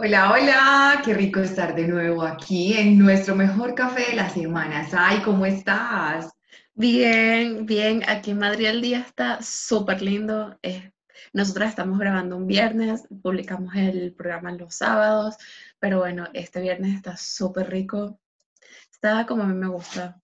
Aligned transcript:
Hola, 0.00 0.30
hola, 0.30 1.02
qué 1.04 1.12
rico 1.12 1.40
estar 1.40 1.74
de 1.74 1.88
nuevo 1.88 2.22
aquí 2.22 2.74
en 2.74 3.00
nuestro 3.00 3.34
mejor 3.34 3.74
café 3.74 4.10
de 4.10 4.14
la 4.14 4.30
semana. 4.30 4.88
Sai, 4.88 5.20
¿cómo 5.22 5.44
estás? 5.44 6.30
Bien, 6.72 7.66
bien. 7.66 8.04
Aquí 8.06 8.30
en 8.30 8.38
Madrid 8.38 8.66
el 8.66 8.80
día 8.80 9.00
está 9.00 9.42
súper 9.42 10.00
lindo. 10.00 10.56
Eh, 10.62 10.92
nosotros 11.32 11.68
estamos 11.68 11.98
grabando 11.98 12.36
un 12.36 12.46
viernes, 12.46 13.08
publicamos 13.22 13.74
el 13.74 14.14
programa 14.14 14.52
los 14.52 14.76
sábados, 14.76 15.36
pero 15.80 15.98
bueno, 15.98 16.28
este 16.32 16.60
viernes 16.60 16.94
está 16.94 17.16
súper 17.16 17.68
rico. 17.68 18.20
Está 18.92 19.26
como 19.26 19.42
a 19.42 19.46
mí 19.46 19.54
me 19.54 19.66
gusta. 19.66 20.22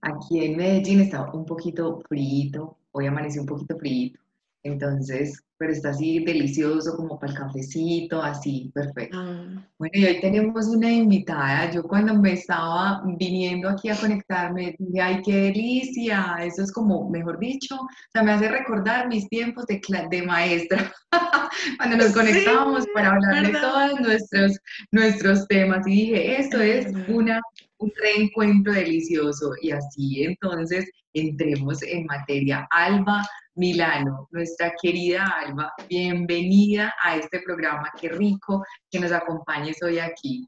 Aquí 0.00 0.44
en 0.44 0.56
Medellín 0.56 1.02
está 1.02 1.30
un 1.30 1.46
poquito 1.46 2.00
frío, 2.08 2.78
hoy 2.90 3.06
amaneció 3.06 3.42
un 3.42 3.46
poquito 3.46 3.78
frío, 3.78 4.18
entonces 4.64 5.44
pero 5.58 5.72
está 5.72 5.90
así 5.90 6.20
delicioso 6.20 6.96
como 6.96 7.18
para 7.18 7.32
el 7.32 7.38
cafecito, 7.38 8.22
así, 8.22 8.70
perfecto. 8.72 9.18
Ah. 9.18 9.68
Bueno, 9.76 9.92
y 9.94 10.04
hoy 10.06 10.20
tenemos 10.20 10.66
una 10.66 10.90
invitada. 10.90 11.70
Yo 11.70 11.82
cuando 11.82 12.14
me 12.14 12.32
estaba 12.32 13.02
viniendo 13.18 13.68
aquí 13.68 13.88
a 13.88 13.96
conectarme, 13.96 14.76
dije, 14.78 15.00
ay, 15.00 15.22
qué 15.24 15.34
delicia, 15.34 16.36
eso 16.40 16.62
es 16.62 16.72
como, 16.72 17.10
mejor 17.10 17.38
dicho, 17.40 17.74
o 17.74 17.88
sea, 18.12 18.22
me 18.22 18.32
hace 18.32 18.48
recordar 18.48 19.08
mis 19.08 19.28
tiempos 19.28 19.66
de, 19.66 19.80
de 20.10 20.22
maestra, 20.22 20.92
cuando 21.76 21.96
nos 21.96 22.12
conectábamos 22.12 22.86
para 22.94 23.10
hablar 23.10 23.46
de 23.46 23.52
todos 23.52 24.00
nuestros, 24.00 24.58
nuestros 24.92 25.46
temas. 25.48 25.86
Y 25.86 25.90
dije, 25.90 26.40
esto 26.40 26.60
es 26.60 26.86
una, 27.08 27.40
un 27.78 27.92
reencuentro 28.00 28.72
delicioso. 28.72 29.52
Y 29.60 29.72
así 29.72 30.22
entonces 30.22 30.88
entremos 31.14 31.82
en 31.82 32.06
materia. 32.06 32.66
Alba, 32.70 33.22
Milano, 33.54 34.28
nuestra 34.30 34.72
querida 34.80 35.26
Alba, 35.48 35.72
bienvenida 35.88 36.94
a 37.02 37.16
este 37.16 37.40
programa. 37.40 37.90
Qué 37.98 38.10
rico 38.10 38.62
que 38.90 39.00
nos 39.00 39.12
acompañes 39.12 39.82
hoy 39.82 39.98
aquí. 39.98 40.46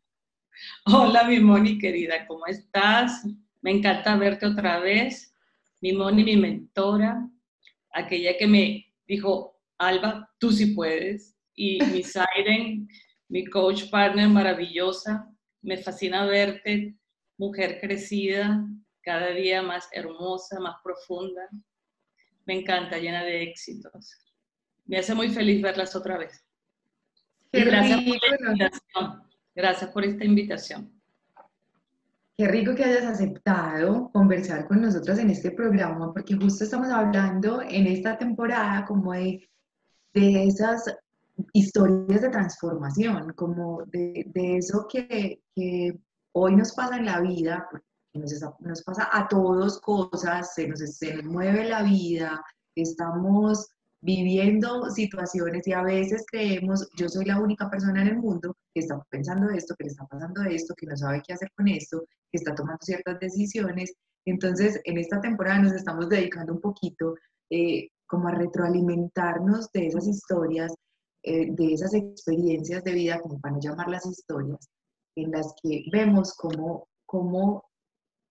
Hola, 0.85 1.25
mi 1.25 1.41
Moni 1.41 1.79
querida, 1.79 2.27
¿cómo 2.27 2.45
estás? 2.47 3.25
Me 3.63 3.71
encanta 3.71 4.17
verte 4.17 4.45
otra 4.45 4.79
vez. 4.79 5.35
Mi 5.81 5.95
Moni, 5.95 6.23
mi 6.23 6.37
mentora, 6.37 7.27
aquella 7.95 8.37
que 8.37 8.47
me 8.47 8.95
dijo, 9.09 9.59
Alba, 9.79 10.31
tú 10.39 10.53
sí 10.53 10.75
puedes. 10.75 11.35
Y 11.55 11.83
mi 11.87 12.03
Siren, 12.03 12.87
mi 13.29 13.47
coach 13.47 13.89
partner 13.91 14.29
maravillosa. 14.29 15.27
Me 15.63 15.79
fascina 15.79 16.27
verte, 16.27 16.95
mujer 17.39 17.81
crecida, 17.81 18.67
cada 19.01 19.31
día 19.31 19.63
más 19.63 19.89
hermosa, 19.93 20.61
más 20.61 20.77
profunda 20.85 21.49
me 22.51 22.59
encanta, 22.59 22.99
llena 22.99 23.23
de 23.23 23.43
éxitos. 23.43 24.19
Me 24.91 24.99
hace 24.99 25.15
muy 25.15 25.31
feliz 25.31 25.63
verlas 25.63 25.95
otra 25.95 26.19
vez. 26.19 26.45
gracias 27.53 28.01
por 28.03 28.17
la 28.29 28.51
invitación. 28.51 29.23
Gracias 29.55 29.91
por 29.93 30.05
esta 30.05 30.25
invitación. 30.25 31.01
Qué 32.37 32.49
rico 32.49 32.75
que 32.75 32.83
hayas 32.83 33.05
aceptado 33.05 34.11
conversar 34.13 34.67
con 34.67 34.81
nosotros 34.81 35.17
en 35.21 35.31
este 35.31 35.53
programa, 35.53 36.13
porque 36.13 36.35
justo 36.35 36.65
estamos 36.65 36.89
hablando 36.89 37.63
en 37.63 37.87
esta 37.87 38.19
temporada 38.19 38.85
como 38.85 39.13
de, 39.13 39.49
de 40.13 40.49
esas 40.49 40.93
historias 41.53 42.23
de 42.23 42.31
transformación, 42.31 43.33
como 43.35 43.85
de, 43.87 44.25
de 44.35 44.57
eso 44.57 44.89
que, 44.91 45.41
que, 45.55 46.01
hoy 46.33 46.57
nos 46.57 46.73
pasa 46.73 46.97
en 46.97 47.05
la 47.07 47.21
vida, 47.21 47.65
nos, 48.13 48.83
pasa 48.83 49.09
a 49.13 49.29
todos 49.29 49.81
cosas, 49.81 50.53
se 50.53 50.67
nos, 50.67 50.81
se 50.81 51.15
nos 51.15 51.27
mueve 51.27 51.69
la 51.69 51.85
vida, 51.85 52.43
estamos 52.75 53.69
viviendo 54.03 54.91
situaciones 54.91 55.67
y 55.67 55.73
a 55.73 55.83
veces 55.83 56.25
creemos, 56.31 56.89
yo 56.97 57.09
soy 57.09 57.27
la 57.27 57.41
única 57.41 57.69
persona 57.69 58.03
en 58.03 58.09
el 58.09 58.19
mundo 58.19 58.57
que 58.73 58.81
está 58.81 59.01
pensando 59.11 59.51
esto, 59.51 59.75
que 59.77 59.85
le 59.85 59.91
está 59.91 60.07
pasando 60.07 60.43
esto, 60.43 60.75
que 60.75 60.87
no 60.87 60.97
sabe 60.97 61.23
qué 61.27 61.35
hacer 61.35 61.51
con 61.57 61.69
esto, 61.69 62.05
que 62.31 62.39
está 62.39 62.55
tomando 62.55 62.79
ciertas 62.83 63.21
decisiones. 63.21 63.93
Entonces, 64.25 64.81
en 64.85 64.99
esta 64.99 65.21
temporada 65.21 65.61
nos 65.61 65.73
estamos 65.73 66.09
dedicando 66.09 66.55
un 66.55 66.61
poquito 66.61 67.15
eh, 67.51 67.89
como 68.07 68.29
a 68.29 68.33
retroalimentarnos 68.33 69.71
de 69.73 69.87
esas 69.87 70.07
historias, 70.07 70.75
eh, 71.23 71.53
de 71.53 71.75
esas 71.75 71.95
experiencias 71.95 72.83
de 72.85 72.93
vida, 72.93 73.21
como 73.21 73.41
para 73.41 73.55
no 73.55 73.61
llamarlas 73.61 74.07
historias, 74.07 74.69
en 75.17 75.31
las 75.31 75.55
que 75.63 75.85
vemos 75.93 76.35
cómo, 76.35 76.89
cómo 77.07 77.65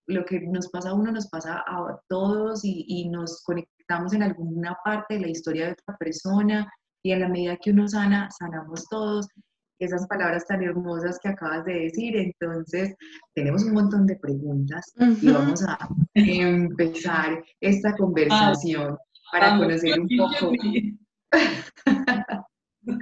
lo 0.07 0.25
que 0.25 0.41
nos 0.41 0.67
pasa 0.69 0.89
a 0.89 0.93
uno 0.95 1.11
nos 1.11 1.27
pasa 1.27 1.63
a 1.65 2.01
todos 2.07 2.61
y, 2.63 3.07
nos 3.09 3.43
conectamos 3.89 4.13
en 4.13 4.23
alguna 4.23 4.77
parte 4.83 5.15
de 5.15 5.21
la 5.21 5.29
historia 5.29 5.65
de 5.65 5.71
otra 5.71 5.97
persona 5.97 6.71
y 7.03 7.11
a 7.11 7.19
la 7.19 7.27
medida 7.27 7.57
que 7.57 7.71
uno 7.71 7.87
sana, 7.87 8.29
sanamos 8.37 8.85
todos. 8.87 9.27
Esas 9.79 10.05
palabras 10.07 10.45
tan 10.45 10.61
hermosas 10.61 11.17
que 11.23 11.29
acabas 11.29 11.65
de 11.65 11.73
decir. 11.73 12.15
Entonces, 12.17 12.93
tenemos 13.33 13.63
un 13.63 13.73
montón 13.73 14.05
de 14.05 14.17
preguntas 14.17 14.93
y 15.21 15.31
vamos 15.31 15.63
a 15.63 15.77
empezar 16.13 17.43
esta 17.61 17.95
conversación 17.95 18.97
para 19.31 19.57
conocer 19.57 19.99
un 19.99 20.09
poco. 20.17 20.51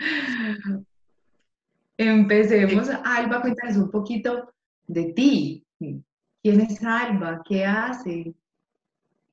Empecemos. 1.97 2.89
Alba, 3.03 3.41
cuéntanos 3.41 3.77
un 3.77 3.89
poquito 3.89 4.53
de 4.85 5.13
ti. 5.13 5.65
¿Quién 5.79 6.61
es 6.61 6.83
Alba? 6.83 7.41
¿Qué 7.43 7.65
hace? 7.65 8.35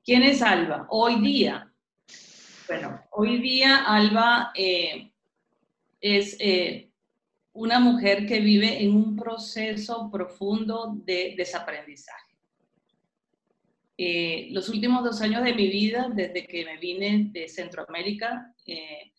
¿Quién 0.05 0.21
es 0.21 0.43
Alba? 0.43 0.85
Hoy 0.91 1.19
día. 1.19 1.73
Bueno, 2.67 3.01
hoy 3.09 3.39
día 3.39 3.85
Alba 3.85 4.51
eh, 4.53 5.11
es 5.99 6.37
eh, 6.39 6.91
una 7.53 7.79
mujer 7.79 8.27
que 8.27 8.39
vive 8.39 8.83
en 8.83 8.95
un 8.95 9.15
proceso 9.15 10.11
profundo 10.11 10.93
de 11.03 11.33
desaprendizaje. 11.35 12.35
Eh, 13.97 14.49
los 14.51 14.69
últimos 14.69 15.03
dos 15.03 15.19
años 15.21 15.43
de 15.43 15.55
mi 15.55 15.69
vida, 15.69 16.07
desde 16.13 16.45
que 16.45 16.65
me 16.65 16.77
vine 16.77 17.29
de 17.31 17.47
Centroamérica, 17.47 18.53
he 18.63 19.11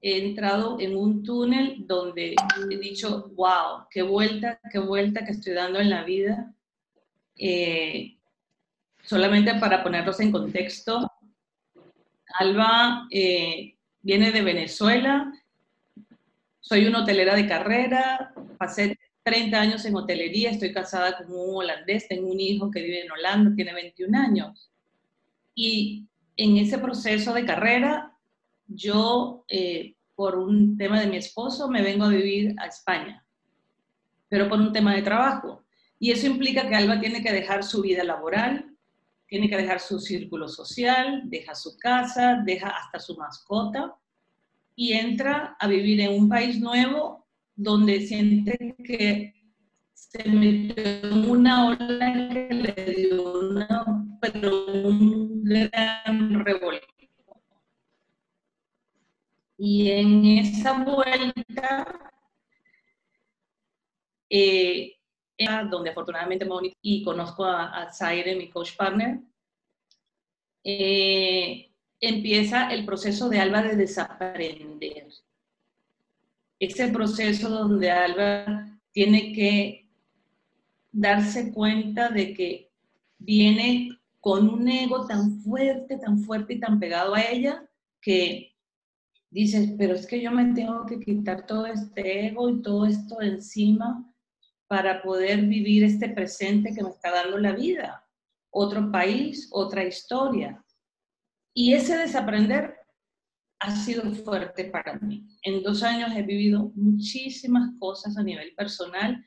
entrado 0.00 0.80
en 0.80 0.96
un 0.96 1.22
túnel 1.22 1.86
donde 1.86 2.34
he 2.68 2.76
dicho, 2.78 3.30
wow, 3.36 3.86
qué 3.88 4.02
vuelta, 4.02 4.58
qué 4.72 4.80
vuelta 4.80 5.24
que 5.24 5.30
estoy 5.30 5.52
dando 5.52 5.78
en 5.78 5.90
la 5.90 6.02
vida. 6.02 6.52
Eh, 7.36 8.16
solamente 9.10 9.56
para 9.56 9.82
ponerlos 9.82 10.20
en 10.20 10.30
contexto, 10.30 11.10
Alba 12.38 13.08
eh, 13.10 13.74
viene 14.02 14.30
de 14.30 14.40
Venezuela, 14.40 15.32
soy 16.60 16.86
una 16.86 17.02
hotelera 17.02 17.34
de 17.34 17.48
carrera, 17.48 18.32
pasé 18.56 18.96
30 19.24 19.60
años 19.60 19.84
en 19.84 19.96
hotelería, 19.96 20.50
estoy 20.50 20.72
casada 20.72 21.18
con 21.18 21.26
un 21.32 21.56
holandés, 21.56 22.06
tengo 22.06 22.30
un 22.30 22.38
hijo 22.38 22.70
que 22.70 22.82
vive 22.82 23.04
en 23.04 23.10
Holanda, 23.10 23.52
tiene 23.56 23.74
21 23.74 24.16
años. 24.16 24.70
Y 25.56 26.06
en 26.36 26.58
ese 26.58 26.78
proceso 26.78 27.34
de 27.34 27.44
carrera 27.44 28.16
yo, 28.68 29.44
eh, 29.48 29.96
por 30.14 30.38
un 30.38 30.78
tema 30.78 31.00
de 31.00 31.08
mi 31.08 31.16
esposo, 31.16 31.68
me 31.68 31.82
vengo 31.82 32.04
a 32.04 32.10
vivir 32.10 32.54
a 32.60 32.66
España, 32.66 33.26
pero 34.28 34.48
por 34.48 34.60
un 34.60 34.72
tema 34.72 34.94
de 34.94 35.02
trabajo. 35.02 35.64
Y 35.98 36.12
eso 36.12 36.28
implica 36.28 36.68
que 36.68 36.76
Alba 36.76 37.00
tiene 37.00 37.24
que 37.24 37.32
dejar 37.32 37.64
su 37.64 37.82
vida 37.82 38.04
laboral, 38.04 38.69
tiene 39.30 39.48
que 39.48 39.56
dejar 39.56 39.78
su 39.78 40.00
círculo 40.00 40.48
social, 40.48 41.22
deja 41.26 41.54
su 41.54 41.78
casa, 41.78 42.42
deja 42.44 42.68
hasta 42.68 42.98
su 42.98 43.16
mascota 43.16 43.94
y 44.74 44.92
entra 44.92 45.56
a 45.60 45.68
vivir 45.68 46.00
en 46.00 46.20
un 46.20 46.28
país 46.28 46.58
nuevo 46.58 47.28
donde 47.54 48.00
siente 48.00 48.74
que 48.84 49.32
se 49.94 50.28
metió 50.28 51.14
una 51.28 51.68
ola 51.68 52.12
que 52.32 52.48
le 52.50 52.94
dio 52.94 53.40
una, 53.40 54.18
pero 54.20 54.66
un 54.66 55.44
gran 55.44 56.44
revuelo. 56.44 56.80
Y 59.56 59.90
en 59.92 60.24
esa 60.24 60.72
vuelta, 60.82 61.86
eh, 64.28 64.99
donde 65.70 65.90
afortunadamente 65.90 66.44
me 66.44 66.74
y 66.82 67.02
conozco 67.02 67.44
a, 67.44 67.82
a 67.82 67.92
Zaire, 67.92 68.36
mi 68.36 68.50
coach 68.50 68.76
partner, 68.76 69.20
eh, 70.62 71.70
empieza 72.00 72.72
el 72.72 72.84
proceso 72.84 73.28
de 73.28 73.40
Alba 73.40 73.62
de 73.62 73.76
desaprender. 73.76 75.08
Ese 76.58 76.88
proceso 76.88 77.48
donde 77.48 77.90
Alba 77.90 78.78
tiene 78.92 79.32
que 79.32 79.88
darse 80.92 81.52
cuenta 81.52 82.10
de 82.10 82.34
que 82.34 82.70
viene 83.18 83.98
con 84.20 84.48
un 84.48 84.68
ego 84.68 85.06
tan 85.06 85.40
fuerte, 85.40 85.96
tan 85.96 86.18
fuerte 86.18 86.54
y 86.54 86.60
tan 86.60 86.78
pegado 86.78 87.14
a 87.14 87.22
ella 87.22 87.64
que 88.02 88.54
dices, 89.30 89.70
pero 89.78 89.94
es 89.94 90.06
que 90.06 90.20
yo 90.20 90.30
me 90.32 90.52
tengo 90.52 90.84
que 90.84 91.00
quitar 91.00 91.46
todo 91.46 91.64
este 91.66 92.26
ego 92.26 92.50
y 92.50 92.60
todo 92.60 92.84
esto 92.84 93.22
encima 93.22 94.09
para 94.70 95.02
poder 95.02 95.42
vivir 95.42 95.82
este 95.82 96.10
presente 96.10 96.72
que 96.72 96.84
me 96.84 96.90
está 96.90 97.10
dando 97.10 97.38
la 97.38 97.50
vida. 97.50 98.06
Otro 98.50 98.92
país, 98.92 99.48
otra 99.50 99.82
historia. 99.82 100.64
Y 101.52 101.74
ese 101.74 101.96
desaprender 101.96 102.76
ha 103.58 103.74
sido 103.74 104.08
fuerte 104.12 104.66
para 104.66 104.94
mí. 105.00 105.26
En 105.42 105.64
dos 105.64 105.82
años 105.82 106.12
he 106.14 106.22
vivido 106.22 106.70
muchísimas 106.76 107.76
cosas 107.80 108.16
a 108.16 108.22
nivel 108.22 108.54
personal 108.54 109.20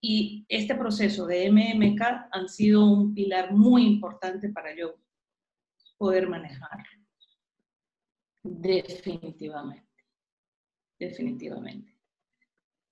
y 0.00 0.46
este 0.48 0.76
proceso 0.76 1.26
de 1.26 1.50
MMK 1.50 2.28
han 2.30 2.48
sido 2.48 2.86
un 2.86 3.14
pilar 3.14 3.52
muy 3.52 3.84
importante 3.84 4.50
para 4.50 4.76
yo 4.76 4.94
poder 5.98 6.28
manejar. 6.28 6.84
Definitivamente, 8.44 10.04
definitivamente. 11.00 11.93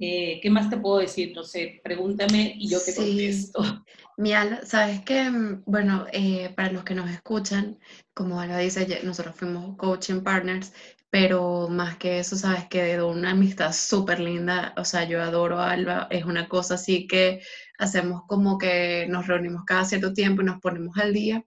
Eh, 0.05 0.41
¿Qué 0.43 0.51
más 0.51 0.69
te 0.69 0.79
puedo 0.79 0.99
decir? 0.99 1.33
No 1.33 1.45
sé, 1.45 1.81
pregúntame 1.85 2.55
y 2.59 2.69
yo 2.69 2.81
te 2.85 2.93
contesto. 2.93 3.85
Mial, 4.17 4.59
sabes 4.65 5.03
que, 5.03 5.31
bueno, 5.65 6.07
eh, 6.13 6.53
para 6.57 6.73
los 6.73 6.83
que 6.83 6.97
nos 6.97 7.09
escuchan, 7.09 7.79
como 8.13 8.41
Alba 8.41 8.59
dice, 8.59 9.01
nosotros 9.05 9.37
fuimos 9.37 9.77
coaching 9.77 10.23
partners, 10.23 10.73
pero 11.09 11.69
más 11.69 11.99
que 11.99 12.19
eso, 12.19 12.35
sabes 12.35 12.67
que 12.67 12.83
de 12.83 13.01
una 13.01 13.31
amistad 13.31 13.73
súper 13.73 14.19
linda, 14.19 14.75
o 14.77 14.85
sea, 14.85 15.05
yo 15.05 15.23
adoro 15.23 15.61
a 15.61 15.71
Alba, 15.71 16.09
es 16.11 16.25
una 16.25 16.49
cosa 16.49 16.75
así 16.75 17.07
que 17.07 17.41
hacemos 17.79 18.23
como 18.27 18.59
que 18.59 19.07
nos 19.09 19.29
reunimos 19.29 19.63
cada 19.65 19.85
cierto 19.85 20.13
tiempo 20.13 20.43
y 20.43 20.47
nos 20.47 20.59
ponemos 20.59 20.99
al 20.99 21.13
día. 21.13 21.45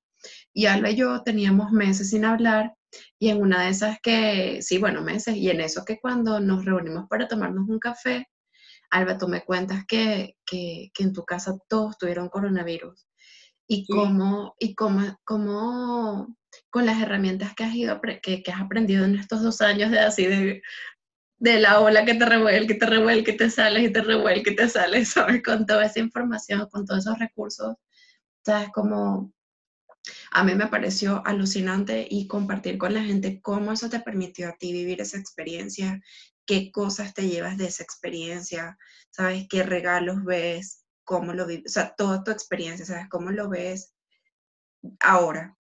Y 0.53 0.67
Alba 0.67 0.91
y 0.91 0.95
yo 0.95 1.23
teníamos 1.23 1.73
meses 1.73 2.11
sin 2.11 2.23
hablar 2.23 2.73
y 3.19 3.27
en 3.27 3.41
una 3.41 3.63
de 3.63 3.71
esas 3.71 3.99
que, 4.01 4.61
sí, 4.61 4.77
bueno, 4.77 5.01
meses, 5.01 5.35
y 5.35 5.49
en 5.49 5.59
eso 5.59 5.83
que 5.83 5.99
cuando 5.99 6.39
nos 6.39 6.63
reunimos 6.63 7.09
para 7.09 7.27
tomarnos 7.27 7.67
un 7.67 7.79
café, 7.79 8.29
Alba, 8.95 9.17
tú 9.17 9.27
me 9.27 9.43
cuentas 9.43 9.83
que, 9.85 10.37
que, 10.45 10.89
que 10.93 11.03
en 11.03 11.11
tu 11.11 11.25
casa 11.25 11.57
todos 11.67 11.97
tuvieron 11.97 12.29
coronavirus. 12.29 13.07
¿Y 13.67 13.85
cómo, 13.87 14.55
y 14.57 14.73
cómo, 14.73 15.01
cómo, 15.25 16.37
con 16.69 16.85
las 16.85 17.01
herramientas 17.01 17.53
que 17.55 17.65
has, 17.65 17.75
ido, 17.75 17.99
que, 18.21 18.41
que 18.41 18.51
has 18.51 18.61
aprendido 18.61 19.03
en 19.03 19.15
estos 19.15 19.41
dos 19.41 19.59
años 19.59 19.91
de 19.91 19.99
así 19.99 20.25
de, 20.27 20.61
de 21.39 21.59
la 21.59 21.81
ola 21.81 22.05
que 22.05 22.13
te 22.13 22.25
revuelve, 22.25 22.67
que 22.67 22.75
te 22.75 22.85
revuelve, 22.85 23.23
que 23.25 23.33
te 23.33 23.49
sales 23.49 23.83
y 23.83 23.91
te 23.91 24.01
revuelve, 24.01 24.43
que 24.43 24.51
te 24.51 24.69
sales, 24.69 25.09
¿sabes? 25.13 25.43
Con 25.43 25.65
toda 25.65 25.85
esa 25.85 25.99
información, 25.99 26.65
con 26.71 26.85
todos 26.85 27.01
esos 27.05 27.19
recursos, 27.19 27.75
¿sabes? 28.45 28.69
Como 28.73 29.33
a 30.31 30.43
mí 30.45 30.55
me 30.55 30.67
pareció 30.67 31.21
alucinante 31.25 32.07
y 32.09 32.27
compartir 32.27 32.77
con 32.77 32.93
la 32.93 33.03
gente 33.03 33.41
cómo 33.41 33.73
eso 33.73 33.89
te 33.89 33.99
permitió 33.99 34.47
a 34.47 34.53
ti 34.53 34.71
vivir 34.71 35.01
esa 35.01 35.17
experiencia 35.17 36.01
qué 36.45 36.71
cosas 36.71 37.13
te 37.13 37.27
llevas 37.27 37.57
de 37.57 37.65
esa 37.65 37.83
experiencia, 37.83 38.77
¿sabes? 39.09 39.47
¿Qué 39.49 39.63
regalos 39.63 40.23
ves? 40.23 40.85
¿Cómo 41.03 41.33
lo 41.33 41.45
vives? 41.45 41.71
O 41.71 41.73
sea, 41.73 41.95
toda 41.95 42.23
tu 42.23 42.31
experiencia, 42.31 42.85
¿sabes? 42.85 43.07
¿Cómo 43.09 43.31
lo 43.31 43.49
ves 43.49 43.93
ahora? 44.99 45.55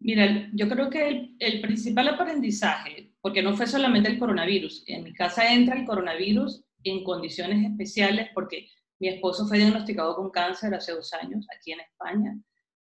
Mira, 0.00 0.48
yo 0.52 0.68
creo 0.68 0.90
que 0.90 1.34
el, 1.38 1.60
principal 1.60 2.08
aprendizaje, 2.08 3.12
porque 3.20 3.42
no 3.42 3.56
fue 3.56 3.66
solamente 3.66 4.08
el 4.08 4.18
coronavirus, 4.18 4.84
en 4.86 5.02
mi 5.02 5.12
casa 5.12 5.52
entra 5.52 5.76
el 5.76 5.84
coronavirus 5.84 6.64
en 6.84 7.02
condiciones 7.02 7.68
especiales 7.68 8.28
porque 8.32 8.68
mi 9.00 9.08
esposo 9.08 9.46
fue 9.46 9.58
diagnosticado 9.58 10.14
con 10.14 10.30
cáncer 10.30 10.72
hace 10.74 10.92
dos 10.92 11.12
años 11.14 11.46
aquí 11.54 11.72
en 11.72 11.80
España 11.80 12.38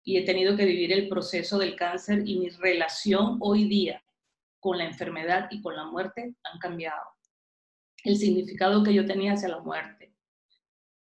y 0.05 0.19
he 0.19 0.25
tenido 0.25 0.57
que 0.57 0.67
vivir 0.67 0.93
el 0.93 1.09
proceso 1.09 1.59
del 1.59 1.77
cáncer 1.77 2.23
y 2.27 2.39
mi 2.39 2.51
relación 2.51 3.39
hoy 3.41 3.67
día 3.69 4.03
con 4.61 4.79
la 4.79 4.85
enfermedad 4.85 5.49
y 5.51 5.61
con 5.63 5.77
la 5.77 5.85
muerte 5.85 6.35
han 6.43 6.59
cambiado. 6.59 7.07
El 8.05 8.17
significado 8.17 8.83
que 8.83 8.95
yo 8.95 9.07
tenía 9.07 9.33
hacia 9.33 9.49
la 9.49 9.61
muerte 9.61 10.15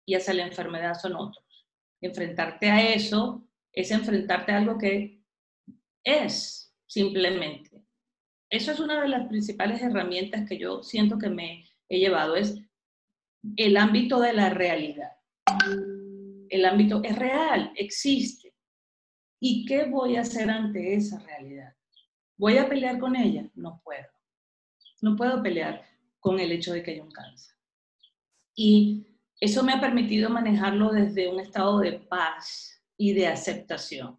y 0.07 0.15
hacia 0.15 0.35
la 0.35 0.47
enfermedad 0.47 0.95
son 0.95 1.17
otros. 1.17 1.67
Enfrentarte 2.01 2.71
a 2.71 2.95
eso 2.95 3.49
es 3.73 3.91
enfrentarte 3.91 4.53
a 4.53 4.59
algo 4.59 4.79
que 4.79 5.23
es 6.05 6.75
simplemente. 6.87 7.83
Eso 8.51 8.73
es 8.73 8.81
una 8.81 9.01
de 9.01 9.09
las 9.09 9.27
principales 9.27 9.83
herramientas 9.83 10.49
que 10.49 10.59
yo 10.59 10.83
siento 10.83 11.19
que 11.19 11.31
me 11.31 11.67
he 11.89 11.99
llevado, 11.99 12.37
es 12.37 12.61
el 13.57 13.77
ámbito 13.77 14.21
de 14.21 14.33
la 14.33 14.51
realidad. 14.51 15.13
El 16.49 16.65
ámbito 16.65 17.03
es 17.03 17.17
real, 17.17 17.73
existe. 17.77 18.55
¿Y 19.41 19.65
qué 19.67 19.85
voy 19.87 20.17
a 20.17 20.23
hacer 20.23 20.49
ante 20.49 20.95
esa 20.95 21.19
realidad? 21.21 21.75
¿Voy 22.37 22.59
a 22.59 22.69
pelear 22.69 22.99
con 22.99 23.15
ella? 23.15 23.49
No 23.55 23.81
puedo. 23.85 24.07
No 25.01 25.17
puedo 25.17 25.43
pelear 25.43 25.87
con 26.19 26.41
el 26.41 26.51
hecho 26.51 26.73
de 26.73 26.83
que 26.83 26.93
haya 26.93 27.03
un 27.03 27.11
cáncer. 27.11 27.55
Y 28.57 29.07
eso 29.41 29.63
me 29.63 29.73
ha 29.73 29.81
permitido 29.81 30.31
manejarlo 30.31 30.91
desde 30.91 31.29
un 31.29 31.39
estado 31.39 31.79
de 31.79 31.93
paz 31.93 32.83
y 32.97 33.13
de 33.13 33.29
aceptación. 33.29 34.19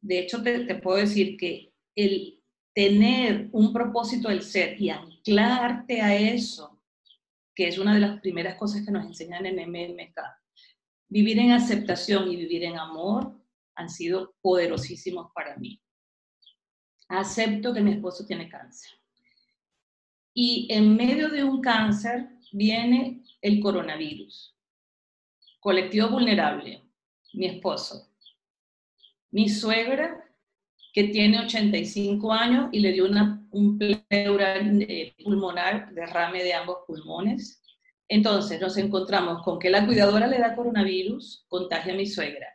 De 0.00 0.20
hecho, 0.20 0.42
te, 0.42 0.74
puedo 0.76 0.98
decir 0.98 1.36
que 1.36 1.74
el 1.94 2.42
tener 2.74 3.48
un 3.52 3.72
propósito 3.72 4.28
del 4.28 4.42
ser 4.42 4.80
y 4.80 4.88
anclarte 4.88 6.00
a 6.00 6.14
eso, 6.14 6.80
que 7.54 7.68
es 7.68 7.78
una 7.78 7.94
de 7.94 8.00
las 8.00 8.20
primeras 8.20 8.56
cosas 8.56 8.84
que 8.84 8.90
nos 8.90 9.04
enseñan 9.04 9.44
en 9.44 9.56
MMK, 9.68 10.18
vivir 11.08 11.38
en 11.38 11.52
aceptación 11.52 12.30
y 12.30 12.36
vivir 12.36 12.64
en 12.64 12.78
amor 12.78 13.38
han 13.74 13.90
sido 13.90 14.34
poderosísimos 14.40 15.30
para 15.34 15.56
mí 15.56 15.82
acepto 17.12 17.72
que 17.74 17.80
mi 17.80 17.92
esposo 17.92 18.24
tiene 18.26 18.48
cáncer. 18.48 18.90
Y 20.34 20.66
en 20.70 20.96
medio 20.96 21.28
de 21.28 21.44
un 21.44 21.60
cáncer 21.60 22.28
viene 22.52 23.22
el 23.40 23.60
coronavirus. 23.60 24.56
Colectivo 25.60 26.08
vulnerable, 26.08 26.82
mi 27.34 27.46
esposo. 27.46 28.08
Mi 29.30 29.48
suegra, 29.48 30.24
que 30.92 31.04
tiene 31.04 31.40
85 31.40 32.32
años 32.32 32.68
y 32.72 32.80
le 32.80 32.92
dio 32.92 33.06
una, 33.06 33.46
un 33.50 33.78
pulmonar, 35.22 35.92
derrame 35.92 36.42
de 36.42 36.54
ambos 36.54 36.78
pulmones. 36.86 37.62
Entonces 38.08 38.60
nos 38.60 38.76
encontramos 38.76 39.42
con 39.42 39.58
que 39.58 39.70
la 39.70 39.86
cuidadora 39.86 40.26
le 40.26 40.38
da 40.38 40.54
coronavirus, 40.54 41.44
contagia 41.48 41.94
a 41.94 41.96
mi 41.96 42.06
suegra. 42.06 42.48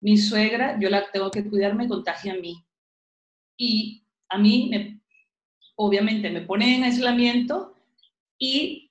Mi 0.00 0.16
suegra, 0.16 0.78
yo 0.78 0.88
la 0.88 1.10
tengo 1.10 1.30
que 1.30 1.48
cuidar, 1.48 1.74
me 1.74 1.88
contagia 1.88 2.34
a 2.34 2.36
mí 2.36 2.67
y 3.58 4.04
a 4.28 4.38
mí, 4.38 4.68
me, 4.70 5.02
obviamente, 5.76 6.30
me 6.30 6.42
pone 6.42 6.76
en 6.76 6.84
aislamiento 6.84 7.74
y 8.38 8.90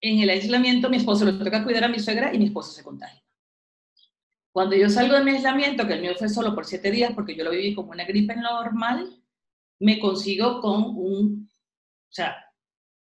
en 0.00 0.20
el 0.20 0.30
aislamiento 0.30 0.88
mi 0.88 0.96
esposo 0.96 1.24
le 1.24 1.32
toca 1.32 1.64
cuidar 1.64 1.84
a 1.84 1.88
mi 1.88 1.98
suegra 1.98 2.32
y 2.32 2.38
mi 2.38 2.46
esposo 2.46 2.72
se 2.72 2.84
contagia. 2.84 3.22
Cuando 4.52 4.76
yo 4.76 4.88
salgo 4.88 5.16
de 5.16 5.24
mi 5.24 5.32
aislamiento, 5.32 5.86
que 5.86 5.94
el 5.94 6.02
mío 6.02 6.14
fue 6.16 6.28
solo 6.28 6.54
por 6.54 6.64
siete 6.64 6.90
días 6.90 7.12
porque 7.14 7.34
yo 7.34 7.44
lo 7.44 7.50
viví 7.50 7.74
como 7.74 7.90
una 7.90 8.04
gripe 8.04 8.36
normal, 8.36 9.22
me 9.80 9.98
consigo 9.98 10.60
con 10.60 10.96
un, 10.96 11.50
o 12.08 12.12
sea, 12.12 12.36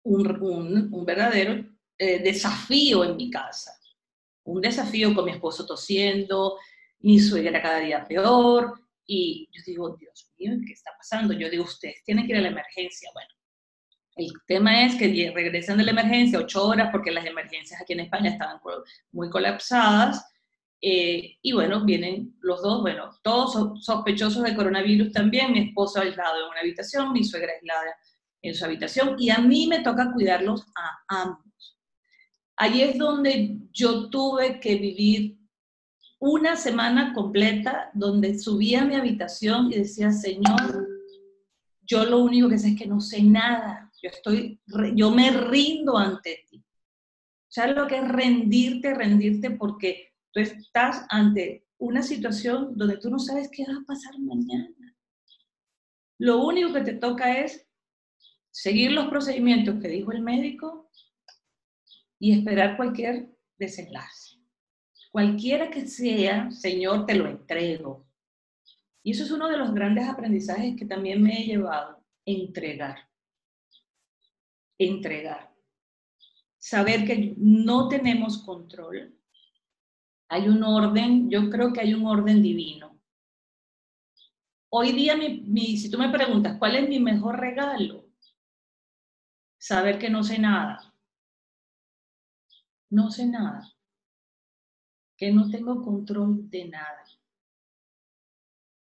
un, 0.04 0.90
un, 0.92 1.04
verdadero 1.04 1.64
eh, 1.98 2.20
desafío 2.20 3.04
en 3.04 3.16
mi 3.16 3.30
casa. 3.30 3.72
Un 4.44 4.60
desafío 4.60 5.14
con 5.14 5.24
mi 5.24 5.32
esposo 5.32 5.66
tosiendo, 5.66 6.56
mi 7.00 7.18
suegra 7.18 7.60
cada 7.60 7.80
día 7.80 8.06
peor, 8.06 8.87
y 9.10 9.48
yo 9.50 9.62
digo, 9.66 9.96
Dios 9.96 10.30
mío, 10.38 10.52
¿qué 10.66 10.74
está 10.74 10.90
pasando? 10.96 11.32
Yo 11.32 11.48
digo, 11.48 11.64
ustedes 11.64 12.04
tienen 12.04 12.26
que 12.26 12.32
ir 12.32 12.38
a 12.38 12.42
la 12.42 12.48
emergencia. 12.48 13.10
Bueno, 13.14 13.30
el 14.16 14.30
tema 14.46 14.84
es 14.84 14.96
que 14.96 15.32
regresan 15.34 15.78
de 15.78 15.84
la 15.84 15.92
emergencia 15.92 16.38
ocho 16.38 16.66
horas 16.66 16.90
porque 16.92 17.10
las 17.10 17.24
emergencias 17.24 17.80
aquí 17.80 17.94
en 17.94 18.00
España 18.00 18.30
estaban 18.30 18.60
muy 19.10 19.30
colapsadas. 19.30 20.30
Eh, 20.82 21.38
y 21.40 21.52
bueno, 21.52 21.86
vienen 21.86 22.36
los 22.40 22.60
dos, 22.60 22.82
bueno, 22.82 23.10
todos 23.22 23.82
sospechosos 23.82 24.42
de 24.42 24.54
coronavirus 24.54 25.10
también, 25.10 25.52
mi 25.52 25.60
esposo 25.60 26.00
aislado 26.00 26.44
en 26.44 26.50
una 26.50 26.60
habitación, 26.60 27.12
mi 27.12 27.24
suegra 27.24 27.52
aislada 27.54 27.96
en 28.42 28.54
su 28.54 28.64
habitación, 28.64 29.16
y 29.18 29.30
a 29.30 29.38
mí 29.38 29.66
me 29.66 29.80
toca 29.80 30.12
cuidarlos 30.12 30.66
a 30.76 31.22
ambos. 31.22 31.78
Ahí 32.56 32.82
es 32.82 32.98
donde 32.98 33.56
yo 33.72 34.10
tuve 34.10 34.60
que 34.60 34.76
vivir 34.76 35.37
una 36.20 36.56
semana 36.56 37.12
completa 37.14 37.90
donde 37.94 38.38
subía 38.38 38.82
a 38.82 38.84
mi 38.84 38.96
habitación 38.96 39.72
y 39.72 39.76
decía, 39.76 40.10
Señor, 40.10 40.88
yo 41.82 42.04
lo 42.04 42.18
único 42.18 42.48
que 42.48 42.58
sé 42.58 42.70
es 42.70 42.78
que 42.78 42.86
no 42.86 43.00
sé 43.00 43.22
nada, 43.22 43.90
yo, 44.02 44.10
estoy, 44.10 44.60
yo 44.94 45.10
me 45.10 45.30
rindo 45.30 45.96
ante 45.96 46.44
ti. 46.50 46.64
¿Sabes 47.48 47.76
lo 47.76 47.86
que 47.86 47.98
es 47.98 48.08
rendirte, 48.08 48.94
rendirte 48.94 49.50
porque 49.52 50.12
tú 50.32 50.40
estás 50.40 51.06
ante 51.08 51.66
una 51.78 52.02
situación 52.02 52.76
donde 52.76 52.98
tú 52.98 53.10
no 53.10 53.18
sabes 53.18 53.48
qué 53.50 53.64
va 53.64 53.78
a 53.80 53.86
pasar 53.86 54.18
mañana? 54.18 54.68
Lo 56.18 56.44
único 56.44 56.72
que 56.72 56.80
te 56.82 56.94
toca 56.94 57.40
es 57.40 57.66
seguir 58.50 58.92
los 58.92 59.06
procedimientos 59.06 59.80
que 59.80 59.88
dijo 59.88 60.12
el 60.12 60.20
médico 60.20 60.90
y 62.18 62.36
esperar 62.36 62.76
cualquier 62.76 63.30
desenlace. 63.56 64.27
Cualquiera 65.18 65.68
que 65.68 65.84
sea, 65.84 66.48
Señor, 66.52 67.04
te 67.04 67.16
lo 67.16 67.26
entrego. 67.26 68.06
Y 69.02 69.10
eso 69.10 69.24
es 69.24 69.32
uno 69.32 69.48
de 69.48 69.56
los 69.56 69.74
grandes 69.74 70.08
aprendizajes 70.08 70.76
que 70.76 70.84
también 70.84 71.20
me 71.20 71.40
he 71.40 71.44
llevado, 71.44 72.04
entregar. 72.24 73.10
Entregar. 74.78 75.52
Saber 76.56 77.04
que 77.04 77.34
no 77.36 77.88
tenemos 77.88 78.44
control. 78.44 79.12
Hay 80.28 80.46
un 80.46 80.62
orden, 80.62 81.28
yo 81.28 81.50
creo 81.50 81.72
que 81.72 81.80
hay 81.80 81.94
un 81.94 82.06
orden 82.06 82.40
divino. 82.40 82.96
Hoy 84.68 84.92
día, 84.92 85.16
si 85.16 85.90
tú 85.90 85.98
me 85.98 86.10
preguntas, 86.10 86.58
¿cuál 86.60 86.76
es 86.76 86.88
mi 86.88 87.00
mejor 87.00 87.40
regalo? 87.40 88.08
Saber 89.58 89.98
que 89.98 90.10
no 90.10 90.22
sé 90.22 90.38
nada. 90.38 90.94
No 92.88 93.10
sé 93.10 93.26
nada. 93.26 93.74
Que 95.18 95.30
no 95.30 95.50
tengo 95.50 95.82
control 95.82 96.48
de 96.48 96.68
nada. 96.68 97.04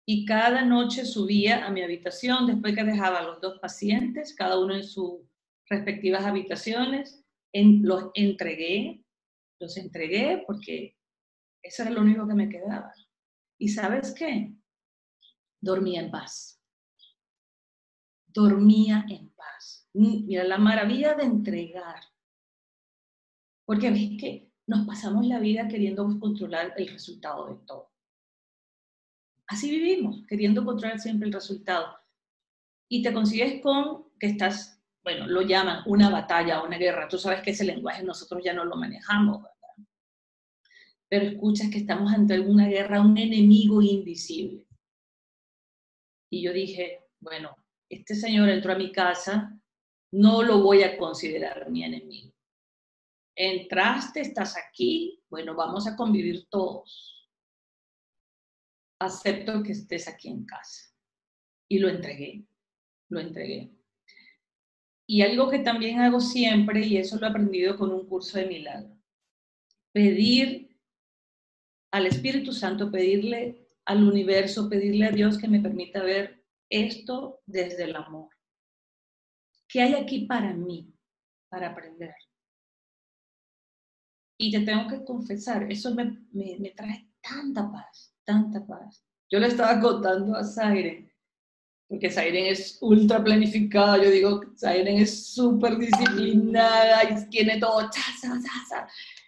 Y 0.06 0.26
cada 0.26 0.62
noche 0.64 1.06
subía 1.06 1.64
a 1.64 1.70
mi 1.70 1.82
habitación 1.82 2.46
después 2.46 2.74
que 2.74 2.84
dejaba 2.84 3.20
a 3.20 3.22
los 3.22 3.40
dos 3.40 3.58
pacientes, 3.58 4.34
cada 4.34 4.58
uno 4.58 4.74
en 4.74 4.84
sus 4.84 5.20
respectivas 5.66 6.24
habitaciones, 6.24 7.24
los 7.52 8.10
entregué, 8.14 9.02
los 9.60 9.76
entregué 9.78 10.44
porque 10.46 10.98
eso 11.62 11.82
era 11.82 11.92
lo 11.92 12.02
único 12.02 12.28
que 12.28 12.34
me 12.34 12.48
quedaba. 12.48 12.92
¿Y 13.58 13.68
sabes 13.68 14.12
qué? 14.12 14.52
Dormía 15.60 16.02
en 16.02 16.10
paz. 16.10 16.60
Dormía 18.26 19.06
en 19.08 19.30
paz. 19.30 19.88
Mira, 19.94 20.44
la 20.44 20.58
maravilla 20.58 21.14
de 21.14 21.24
entregar. 21.24 22.02
Porque 23.64 23.90
ves 23.90 24.20
que 24.20 24.52
nos 24.66 24.87
pasamos 24.87 25.26
la 25.26 25.38
vida 25.38 25.68
queriendo 25.68 26.18
controlar 26.18 26.73
el 26.76 26.88
resultado 26.88 27.47
de 27.49 27.66
todo. 27.66 27.90
Así 29.47 29.71
vivimos, 29.71 30.25
queriendo 30.26 30.64
controlar 30.64 30.99
siempre 30.99 31.28
el 31.28 31.35
resultado. 31.35 31.97
Y 32.88 33.02
te 33.02 33.12
consigues 33.12 33.61
con 33.62 34.06
que 34.18 34.28
estás, 34.28 34.83
bueno, 35.02 35.26
lo 35.26 35.42
llaman 35.42 35.83
una 35.87 36.09
batalla, 36.09 36.62
una 36.62 36.78
guerra. 36.78 37.09
Tú 37.09 37.18
sabes 37.18 37.42
que 37.42 37.50
ese 37.50 37.64
lenguaje 37.64 38.02
nosotros 38.02 38.42
ya 38.42 38.54
no 38.54 38.64
lo 38.64 38.76
manejamos, 38.76 39.42
¿verdad? 39.42 39.88
Pero 41.09 41.26
escuchas 41.26 41.71
que 41.71 41.78
estamos 41.78 42.12
ante 42.12 42.40
una 42.40 42.66
guerra, 42.66 43.02
un 43.02 43.18
enemigo 43.18 43.83
invisible. 43.83 44.66
Y 46.30 46.42
yo 46.42 46.52
dije, 46.52 47.00
bueno, 47.21 47.54
este 47.88 48.14
señor 48.14 48.49
entró 48.49 48.73
a 48.73 48.78
mi 48.78 48.90
casa, 48.90 49.56
no 50.12 50.42
lo 50.42 50.62
voy 50.62 50.83
a 50.83 50.97
considerar 50.97 51.71
mi 51.71 51.85
enemigo. 51.85 52.33
Entraste, 53.36 54.20
estás 54.20 54.56
aquí, 54.56 55.22
bueno, 55.28 55.54
vamos 55.54 55.86
a 55.86 55.96
convivir 55.96 56.46
todos 56.48 57.14
acepto 59.04 59.62
que 59.62 59.72
estés 59.72 60.08
aquí 60.08 60.28
en 60.28 60.44
casa. 60.44 60.92
Y 61.68 61.78
lo 61.78 61.88
entregué, 61.88 62.44
lo 63.08 63.20
entregué. 63.20 63.72
Y 65.06 65.22
algo 65.22 65.50
que 65.50 65.58
también 65.58 66.00
hago 66.00 66.20
siempre, 66.20 66.86
y 66.86 66.96
eso 66.96 67.18
lo 67.18 67.26
he 67.26 67.30
aprendido 67.30 67.76
con 67.76 67.92
un 67.92 68.06
curso 68.06 68.38
de 68.38 68.46
milagro, 68.46 68.96
pedir 69.92 70.76
al 71.90 72.06
Espíritu 72.06 72.52
Santo, 72.52 72.90
pedirle 72.90 73.68
al 73.84 74.02
universo, 74.02 74.68
pedirle 74.68 75.06
a 75.06 75.10
Dios 75.10 75.38
que 75.38 75.48
me 75.48 75.60
permita 75.60 76.02
ver 76.02 76.42
esto 76.70 77.42
desde 77.46 77.84
el 77.84 77.96
amor. 77.96 78.30
¿Qué 79.68 79.82
hay 79.82 79.94
aquí 79.94 80.26
para 80.26 80.54
mí, 80.54 80.92
para 81.48 81.70
aprender? 81.70 82.14
Y 84.36 84.50
te 84.50 84.60
tengo 84.60 84.88
que 84.88 85.04
confesar, 85.04 85.70
eso 85.70 85.94
me, 85.94 86.04
me, 86.32 86.56
me 86.58 86.70
trae 86.70 87.08
tanta 87.22 87.70
paz, 87.70 88.14
tanta 88.24 88.66
paz. 88.66 89.04
Yo 89.30 89.38
le 89.38 89.48
estaba 89.48 89.80
contando 89.80 90.36
a 90.36 90.44
Siren, 90.44 91.10
porque 91.88 92.10
Siren 92.10 92.46
es 92.46 92.78
ultra 92.80 93.22
planificada, 93.22 94.02
yo 94.02 94.10
digo, 94.10 94.40
Siren 94.56 94.98
es 94.98 95.32
súper 95.32 95.78
disciplinada 95.78 97.04
y 97.04 97.30
tiene 97.30 97.58
todo, 97.58 97.88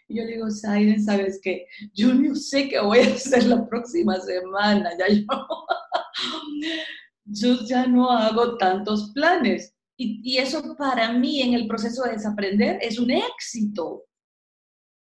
Y 0.08 0.16
yo 0.16 0.24
le 0.24 0.32
digo, 0.32 0.50
Siren, 0.50 1.02
¿sabes 1.02 1.40
qué? 1.42 1.66
Yo 1.94 2.14
no 2.14 2.34
sé 2.34 2.68
qué 2.68 2.80
voy 2.80 3.00
a 3.00 3.14
hacer 3.14 3.44
la 3.44 3.66
próxima 3.68 4.18
semana, 4.20 4.90
ya 4.98 5.08
yo, 5.08 5.24
yo 7.24 7.66
ya 7.66 7.86
no 7.86 8.10
hago 8.10 8.56
tantos 8.56 9.12
planes. 9.12 9.72
Y, 9.98 10.20
y 10.22 10.38
eso 10.38 10.76
para 10.76 11.12
mí 11.12 11.40
en 11.40 11.54
el 11.54 11.66
proceso 11.66 12.04
de 12.04 12.12
desaprender 12.12 12.78
es 12.82 12.98
un 12.98 13.10
éxito. 13.10 14.04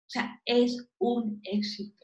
O 0.09 0.11
sea, 0.11 0.41
es 0.45 0.89
un 0.99 1.41
éxito 1.45 1.99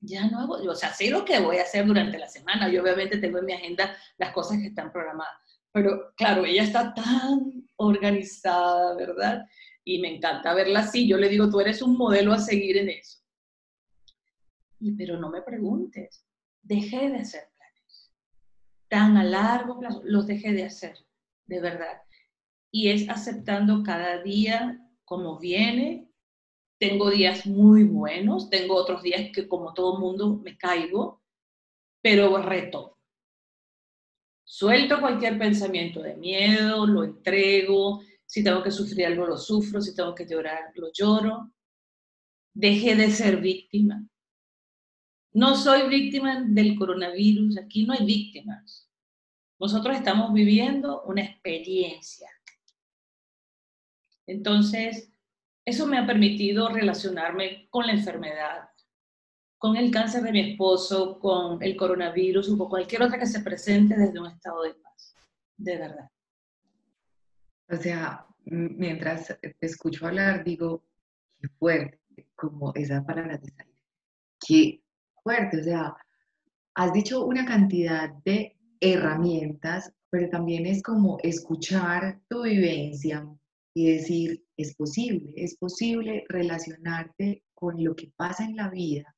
ya 0.00 0.28
no 0.28 0.40
hago, 0.40 0.54
o 0.54 0.74
sea, 0.74 0.92
sé 0.92 1.10
lo 1.10 1.24
que 1.24 1.40
voy 1.40 1.58
a 1.58 1.62
hacer 1.62 1.86
durante 1.86 2.18
la 2.18 2.28
semana. 2.28 2.70
Yo 2.70 2.82
obviamente 2.82 3.18
tengo 3.18 3.38
en 3.38 3.46
mi 3.46 3.52
agenda 3.52 3.96
las 4.16 4.32
cosas 4.32 4.58
que 4.58 4.68
están 4.68 4.92
programadas. 4.92 5.34
Pero 5.72 6.12
claro, 6.16 6.44
ella 6.44 6.62
está 6.62 6.94
tan 6.94 7.68
organizada, 7.76 8.94
¿verdad? 8.94 9.44
Y 9.84 10.00
me 10.00 10.16
encanta 10.16 10.54
verla 10.54 10.80
así. 10.80 11.08
Yo 11.08 11.18
le 11.18 11.28
digo, 11.28 11.50
tú 11.50 11.60
eres 11.60 11.82
un 11.82 11.96
modelo 11.96 12.32
a 12.32 12.38
seguir 12.38 12.76
en 12.76 12.90
eso. 12.90 13.18
Y 14.80 14.92
pero 14.92 15.18
no 15.18 15.30
me 15.30 15.42
preguntes, 15.42 16.24
dejé 16.62 17.10
de 17.10 17.18
hacer 17.18 17.48
planes. 17.56 18.12
Tan 18.88 19.16
a 19.16 19.24
largo 19.24 19.80
plazo, 19.80 20.00
los 20.04 20.26
dejé 20.26 20.52
de 20.52 20.64
hacer, 20.64 20.96
de 21.46 21.60
verdad. 21.60 22.02
Y 22.70 22.90
es 22.90 23.08
aceptando 23.08 23.82
cada 23.82 24.22
día 24.22 24.80
como 25.04 25.38
viene, 25.38 26.07
tengo 26.78 27.10
días 27.10 27.46
muy 27.46 27.84
buenos, 27.84 28.48
tengo 28.50 28.76
otros 28.76 29.02
días 29.02 29.30
que 29.32 29.48
como 29.48 29.74
todo 29.74 29.98
mundo 29.98 30.36
me 30.36 30.56
caigo, 30.56 31.22
pero 32.00 32.40
reto. 32.40 32.98
Suelto 34.44 35.00
cualquier 35.00 35.38
pensamiento 35.38 36.00
de 36.00 36.16
miedo, 36.16 36.86
lo 36.86 37.04
entrego, 37.04 38.00
si 38.24 38.44
tengo 38.44 38.62
que 38.62 38.70
sufrir 38.70 39.06
algo 39.06 39.26
lo 39.26 39.36
sufro, 39.36 39.80
si 39.80 39.94
tengo 39.94 40.14
que 40.14 40.26
llorar 40.26 40.72
lo 40.74 40.90
lloro. 40.92 41.52
Dejé 42.54 42.96
de 42.96 43.10
ser 43.10 43.40
víctima. 43.40 44.06
No 45.32 45.54
soy 45.56 45.88
víctima 45.88 46.42
del 46.42 46.76
coronavirus, 46.78 47.58
aquí 47.58 47.84
no 47.84 47.92
hay 47.92 48.04
víctimas. 48.04 48.88
Nosotros 49.58 49.96
estamos 49.96 50.32
viviendo 50.32 51.02
una 51.02 51.22
experiencia. 51.22 52.30
Entonces, 54.26 55.12
eso 55.68 55.86
me 55.86 55.98
ha 55.98 56.06
permitido 56.06 56.70
relacionarme 56.70 57.68
con 57.68 57.86
la 57.86 57.92
enfermedad, 57.92 58.70
con 59.58 59.76
el 59.76 59.90
cáncer 59.90 60.22
de 60.22 60.32
mi 60.32 60.52
esposo, 60.52 61.18
con 61.18 61.62
el 61.62 61.76
coronavirus 61.76 62.50
o 62.50 62.58
con 62.58 62.68
cualquier 62.70 63.02
otra 63.02 63.18
que 63.18 63.26
se 63.26 63.40
presente 63.40 63.94
desde 63.94 64.18
un 64.18 64.28
estado 64.28 64.62
de 64.62 64.74
paz, 64.74 65.14
de 65.58 65.76
verdad. 65.76 66.10
O 67.68 67.76
sea, 67.76 68.26
mientras 68.46 69.26
te 69.26 69.66
escucho 69.66 70.06
hablar, 70.06 70.42
digo, 70.42 70.84
qué 71.38 71.48
fuerte, 71.48 72.00
como 72.34 72.72
esa 72.74 73.04
palabra 73.04 73.36
de 73.36 73.50
salir. 73.50 73.76
Qué 74.40 74.82
fuerte, 75.22 75.60
o 75.60 75.64
sea, 75.64 75.96
has 76.76 76.92
dicho 76.94 77.26
una 77.26 77.44
cantidad 77.44 78.08
de 78.24 78.56
herramientas, 78.80 79.92
pero 80.08 80.30
también 80.30 80.64
es 80.64 80.82
como 80.82 81.18
escuchar 81.22 82.20
tu 82.26 82.44
vivencia, 82.44 83.28
y 83.78 83.92
decir, 83.92 84.44
es 84.56 84.74
posible, 84.74 85.32
es 85.36 85.56
posible 85.56 86.24
relacionarte 86.28 87.44
con 87.54 87.82
lo 87.82 87.94
que 87.94 88.10
pasa 88.16 88.44
en 88.44 88.56
la 88.56 88.68
vida, 88.70 89.14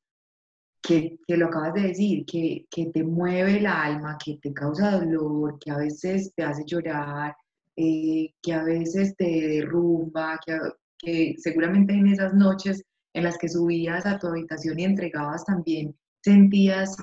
que, 0.82 1.18
que 1.26 1.38
lo 1.38 1.46
acabas 1.46 1.72
de 1.72 1.88
decir, 1.88 2.26
que, 2.26 2.66
que, 2.70 2.90
te 2.90 3.02
mueve 3.02 3.56
el 3.56 3.66
alma, 3.66 4.18
que 4.22 4.36
te 4.36 4.52
causa 4.52 4.98
dolor, 4.98 5.58
que 5.58 5.70
a 5.70 5.78
veces 5.78 6.34
te 6.34 6.42
hace 6.42 6.64
llorar, 6.66 7.34
eh, 7.74 8.34
que 8.42 8.52
a 8.52 8.62
veces 8.62 9.16
te 9.16 9.24
derrumba, 9.24 10.38
que, 10.44 10.58
que 10.98 11.34
seguramente 11.38 11.94
en 11.94 12.08
esas 12.08 12.34
noches 12.34 12.84
en 13.14 13.24
las 13.24 13.38
que 13.38 13.48
subías 13.48 14.04
a 14.04 14.18
tu 14.18 14.26
habitación 14.26 14.78
y 14.78 14.84
entregabas 14.84 15.46
también, 15.46 15.96
sentías, 16.22 16.98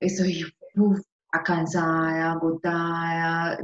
estoy 0.00 0.42
cansada, 1.44 2.32
agotada, 2.32 3.58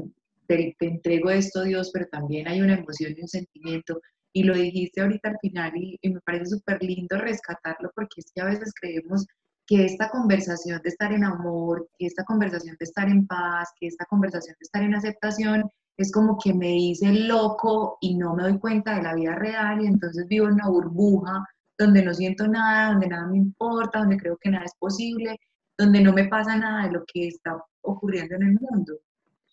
te, 0.49 0.75
entrego 0.81 1.31
esto, 1.31 1.63
Dios, 1.63 1.91
pero 1.93 2.07
también 2.11 2.49
hay 2.49 2.61
una 2.61 2.75
emoción 2.75 3.15
y 3.17 3.23
un 3.23 3.29
sentimiento. 3.29 4.01
Y 4.33 4.43
lo 4.43 4.55
dijiste 4.55 5.01
ahorita 5.01 5.31
al 5.31 5.39
final 5.41 5.73
y, 5.77 5.99
me 6.09 6.21
parece 6.21 6.47
súper 6.47 6.83
lindo 6.83 7.19
rescatarlo 7.19 7.91
porque 7.95 8.21
es 8.21 8.33
que 8.35 8.41
a 8.41 8.47
veces 8.47 8.73
creemos 8.81 9.27
que 9.67 9.85
esta 9.85 10.11
conversación 10.11 10.81
de 10.83 10.89
estar 10.89 11.13
en 11.13 11.25
amor, 11.25 11.89
que 11.99 12.07
esta 12.07 12.25
conversación 12.25 12.77
de 12.79 12.85
estar 12.85 13.09
en 13.09 13.27
paz, 13.27 13.69
que 13.79 13.87
esta 13.87 14.07
conversación 14.07 14.57
de 14.59 14.65
estar 14.65 14.83
en 14.83 14.95
aceptación, 14.95 15.71
es 15.99 16.13
como 16.13 16.39
que 16.39 16.55
me 16.55 16.69
dice 16.69 17.13
loco 17.13 17.99
y 18.01 18.15
no 18.17 18.35
me 18.35 18.45
doy 18.45 18.59
cuenta 18.59 18.97
de 18.97 19.03
la 19.03 19.15
vida 19.15 19.35
real 19.35 19.83
y 19.83 19.87
entonces 19.87 20.27
vivo 20.29 20.47
en 20.47 20.55
una 20.55 20.69
burbuja 20.69 21.45
donde 21.77 22.03
no 22.03 22.15
siento 22.15 22.47
nada, 22.49 22.93
donde 22.93 23.09
nada 23.09 23.27
me 23.27 23.39
importa, 23.39 24.01
donde 24.01 24.17
creo 24.17 24.39
que 24.41 24.51
nada 24.51 24.65
es 24.65 24.75
posible, 24.79 25.37
donde 25.77 26.01
no 26.01 26.13
me 26.13 26.29
pasa 26.29 26.57
nada 26.57 26.87
de 26.87 26.93
lo 26.93 27.05
que 27.13 27.29
está 27.29 27.63
ocurriendo 27.83 28.37
en 28.37 28.43
el 28.43 28.59
mundo. 28.61 28.95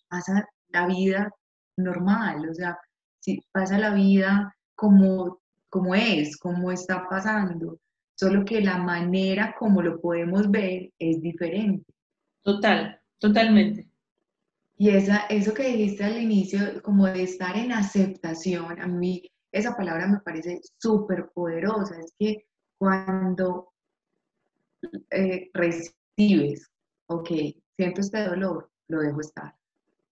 Pasa 0.08 0.48
la 0.76 0.86
vida 0.86 1.30
normal, 1.76 2.48
o 2.50 2.54
sea, 2.54 2.78
si 3.20 3.42
pasa 3.52 3.78
la 3.78 3.94
vida 3.94 4.54
como, 4.74 5.40
como 5.68 5.94
es, 5.94 6.36
como 6.36 6.70
está 6.70 7.08
pasando, 7.08 7.78
solo 8.14 8.44
que 8.44 8.60
la 8.60 8.78
manera 8.78 9.54
como 9.58 9.82
lo 9.82 10.00
podemos 10.00 10.50
ver 10.50 10.90
es 10.98 11.20
diferente. 11.20 11.92
Total, 12.42 13.00
totalmente. 13.18 13.88
Y 14.78 14.90
esa, 14.90 15.26
eso 15.30 15.54
que 15.54 15.64
dijiste 15.64 16.04
al 16.04 16.20
inicio, 16.20 16.82
como 16.82 17.06
de 17.06 17.22
estar 17.22 17.56
en 17.56 17.72
aceptación, 17.72 18.78
a 18.80 18.86
mí 18.86 19.22
esa 19.50 19.74
palabra 19.74 20.06
me 20.06 20.20
parece 20.20 20.60
súper 20.78 21.30
poderosa. 21.34 21.98
Es 21.98 22.12
que 22.18 22.46
cuando 22.78 23.72
eh, 25.10 25.50
recibes, 25.54 26.70
ok, 27.06 27.30
siento 27.76 28.00
este 28.02 28.24
dolor, 28.24 28.70
lo 28.88 29.00
dejo 29.00 29.20
estar. 29.20 29.55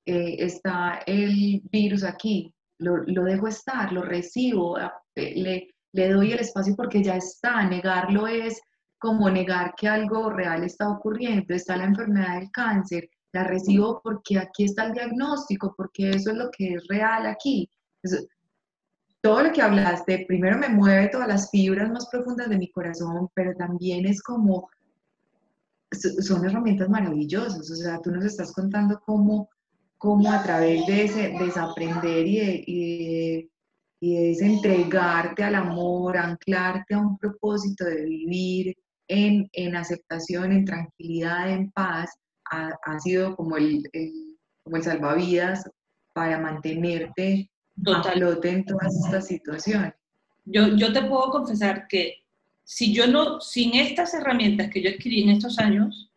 Eh, 0.06 0.37
está 0.38 1.00
el 1.06 1.62
virus 1.70 2.04
aquí, 2.04 2.54
lo, 2.78 2.99
lo, 3.06 3.25
dejo 3.25 3.49
estar, 3.49 3.90
lo 3.90 4.02
recibo, 4.02 4.76
le, 5.14 5.75
le 5.92 6.08
doy 6.08 6.32
el 6.32 6.40
espacio 6.40 6.75
porque 6.76 7.02
ya 7.02 7.16
está. 7.16 7.66
Negarlo 7.66 8.26
es 8.26 8.61
como 8.99 9.30
negar 9.30 9.75
que 9.76 9.88
algo 9.88 10.30
real 10.30 10.64
está 10.64 10.88
ocurriendo. 10.88 11.54
Está 11.54 11.76
la 11.76 11.84
enfermedad 11.84 12.40
del 12.40 12.50
cáncer, 12.50 13.08
la 13.32 13.44
recibo 13.44 14.00
porque 14.02 14.38
aquí 14.38 14.64
está 14.64 14.87
el 14.87 14.92
diagnóstico, 14.92 15.75
porque 15.76 16.11
eso 16.11 16.30
es 16.30 16.37
lo 16.37 16.50
que 16.50 16.75
es 16.75 16.87
real 16.88 17.26
aquí. 17.26 17.68
todo 19.20 19.42
lo 19.42 19.52
que 19.52 19.62
hablaste, 19.62 20.25
primero 20.26 20.58
me 20.58 20.68
mueve 20.68 21.08
todas 21.08 21.28
las 21.28 21.50
fibras 21.50 21.90
más 21.90 22.08
profundas 22.11 22.49
de 22.49 22.58
mi 22.58 22.70
corazón, 22.70 23.28
pero 23.34 23.54
también 23.54 24.04
es 24.06 24.23
como, 24.23 24.68
son 25.90 26.44
herramientas 26.44 26.88
maravillosas. 26.88 27.70
O 27.70 27.75
sea, 27.75 28.00
tú 28.00 28.11
nos 28.11 28.25
estás 28.25 28.52
contando 28.52 29.00
cómo, 29.04 29.49
cómo 29.99 30.31
a 30.31 30.43
través 30.43 30.87
de 30.87 31.05
ese 31.05 31.35
desaprender 31.39 32.27
y 32.27 32.65
y 32.67 33.51
y 34.05 34.33
es 34.33 34.43
entregarte 34.43 35.43
al 35.43 35.55
amor, 35.55 36.19
anclarte 36.19 36.93
a 36.93 36.99
un 36.99 37.17
propósito 37.17 37.87
de 37.87 38.05
vivir 38.05 38.77
en, 39.09 39.49
en 39.55 39.77
aceptación, 39.77 40.53
en 40.53 40.67
tranquilidad, 40.67 41.51
en 41.51 41.71
paz, 41.71 42.11
ha, 42.51 42.69
ha 42.85 43.01
sido 43.01 43.35
como 43.35 43.57
el, 43.57 43.83
como 44.63 44.77
el 44.77 44.83
salvavidas 44.83 45.71
para 46.13 46.39
mantenerte 46.39 47.51
Total. 47.83 48.13
a 48.13 48.13
flote 48.13 48.51
en 48.51 48.65
todas 48.67 48.95
estas 49.07 49.27
situaciones. 49.27 49.95
Yo, 50.45 50.77
yo 50.77 50.93
te 50.93 51.01
puedo 51.01 51.31
confesar 51.31 51.87
que 51.89 52.17
si 52.63 52.93
yo 52.93 53.07
no, 53.07 53.41
sin 53.41 53.75
estas 53.75 54.13
herramientas 54.13 54.69
que 54.71 54.83
yo 54.83 54.91
adquirí 54.91 55.23
en 55.23 55.31
estos 55.31 55.59
años 55.59 56.11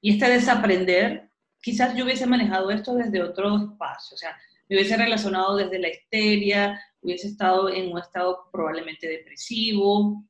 y 0.00 0.12
este 0.12 0.30
desaprender, 0.30 1.25
quizás 1.66 1.96
yo 1.96 2.04
hubiese 2.04 2.26
manejado 2.26 2.70
esto 2.70 2.94
desde 2.94 3.20
otro 3.20 3.56
espacio, 3.56 4.14
o 4.14 4.18
sea, 4.18 4.36
me 4.68 4.76
hubiese 4.76 4.96
relacionado 4.96 5.56
desde 5.56 5.80
la 5.80 5.88
histeria, 5.88 6.80
hubiese 7.00 7.26
estado 7.26 7.68
en 7.68 7.90
un 7.90 7.98
estado 7.98 8.48
probablemente 8.52 9.08
depresivo. 9.08 10.24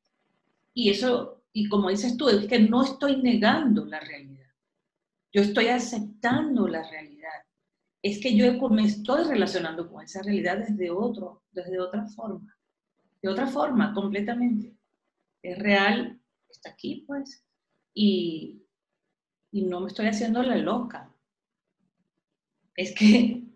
Y 0.72 0.88
eso, 0.88 1.44
y 1.52 1.68
como 1.68 1.90
dices 1.90 2.16
tú, 2.16 2.30
es 2.30 2.46
que 2.46 2.58
no 2.58 2.84
estoy 2.84 3.20
negando 3.20 3.84
la 3.84 4.00
realidad. 4.00 4.46
Yo 5.30 5.42
estoy 5.42 5.68
aceptando 5.68 6.66
la 6.68 6.88
realidad. 6.88 7.44
Es 8.00 8.18
que 8.18 8.34
yo 8.34 8.50
me 8.70 8.86
estoy 8.86 9.24
relacionando 9.24 9.90
con 9.92 10.02
esa 10.02 10.22
realidad 10.22 10.56
desde 10.56 10.90
otro, 10.90 11.42
desde 11.50 11.78
otra 11.78 12.06
forma. 12.06 12.58
De 13.20 13.28
otra 13.28 13.46
forma, 13.46 13.92
completamente. 13.92 14.74
Es 15.42 15.58
real, 15.58 16.18
está 16.48 16.70
aquí, 16.70 17.04
pues. 17.06 17.44
Y, 17.92 18.62
y 19.52 19.66
no 19.66 19.80
me 19.80 19.88
estoy 19.88 20.06
haciendo 20.06 20.42
la 20.42 20.56
loca. 20.56 21.12
Es 22.76 22.94
que 22.94 23.46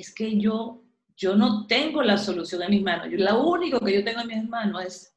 es 0.00 0.14
que 0.14 0.38
yo, 0.38 0.82
yo 1.16 1.36
no 1.36 1.66
tengo 1.66 2.02
la 2.02 2.18
solución 2.18 2.62
en 2.62 2.70
mis 2.70 2.82
manos. 2.82 3.08
Yo, 3.10 3.18
lo 3.18 3.48
único 3.48 3.80
que 3.80 3.94
yo 3.94 4.04
tengo 4.04 4.20
en 4.20 4.28
mis 4.28 4.48
manos 4.48 4.84
es 4.84 5.16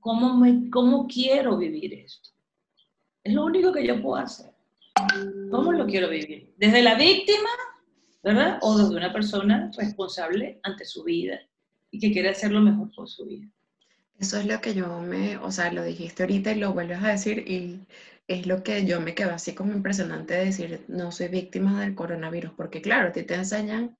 cómo, 0.00 0.36
me, 0.36 0.70
cómo 0.70 1.06
quiero 1.06 1.56
vivir 1.56 1.94
esto. 1.94 2.30
Es 3.22 3.34
lo 3.34 3.44
único 3.44 3.72
que 3.72 3.86
yo 3.86 4.00
puedo 4.00 4.16
hacer. 4.16 4.50
¿Cómo 5.50 5.72
lo 5.72 5.86
quiero 5.86 6.08
vivir? 6.08 6.52
¿Desde 6.58 6.82
la 6.82 6.94
víctima, 6.94 7.48
verdad? 8.22 8.58
O 8.62 8.76
desde 8.76 8.96
una 8.96 9.12
persona 9.12 9.70
responsable 9.76 10.60
ante 10.62 10.84
su 10.84 11.04
vida 11.04 11.40
y 11.90 11.98
que 11.98 12.12
quiere 12.12 12.30
hacer 12.30 12.50
lo 12.50 12.60
mejor 12.60 12.90
por 12.94 13.08
su 13.08 13.26
vida. 13.26 13.48
Eso 14.18 14.38
es 14.38 14.46
lo 14.46 14.60
que 14.60 14.74
yo 14.74 15.00
me, 15.00 15.38
o 15.38 15.50
sea, 15.50 15.72
lo 15.72 15.82
dijiste 15.82 16.22
ahorita 16.22 16.52
y 16.52 16.60
lo 16.60 16.74
vuelves 16.74 17.02
a 17.02 17.08
decir 17.08 17.38
y 17.48 17.80
es 18.30 18.46
lo 18.46 18.62
que 18.62 18.86
yo 18.86 19.00
me 19.00 19.16
quedo 19.16 19.32
así 19.32 19.54
como 19.54 19.72
impresionante 19.72 20.34
de 20.34 20.44
decir, 20.44 20.84
no 20.86 21.10
soy 21.10 21.26
víctima 21.26 21.80
del 21.80 21.96
coronavirus, 21.96 22.52
porque 22.56 22.80
claro, 22.80 23.08
a 23.08 23.12
ti 23.12 23.24
te 23.24 23.34
enseñan, 23.34 23.98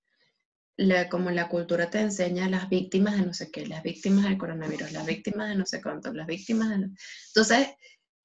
la, 0.76 1.09
como 1.09 1.33
la 1.33 1.48
cultura 1.48 1.90
te 1.90 1.98
enseña 1.98 2.48
las 2.48 2.68
víctimas 2.68 3.16
de 3.16 3.26
no 3.26 3.35
sé 3.35 3.50
qué, 3.50 3.66
las 3.66 3.83
víctimas 3.83 4.26
del 4.26 4.38
coronavirus, 4.38 4.92
las 4.92 5.04
víctimas 5.04 5.48
de 5.48 5.57
no 5.57 5.66
sé 5.66 5.83
cuánto, 5.83 6.12
las 6.12 6.28
víctimas 6.28 6.68
de... 6.68 6.90
Entonces, 7.35 7.70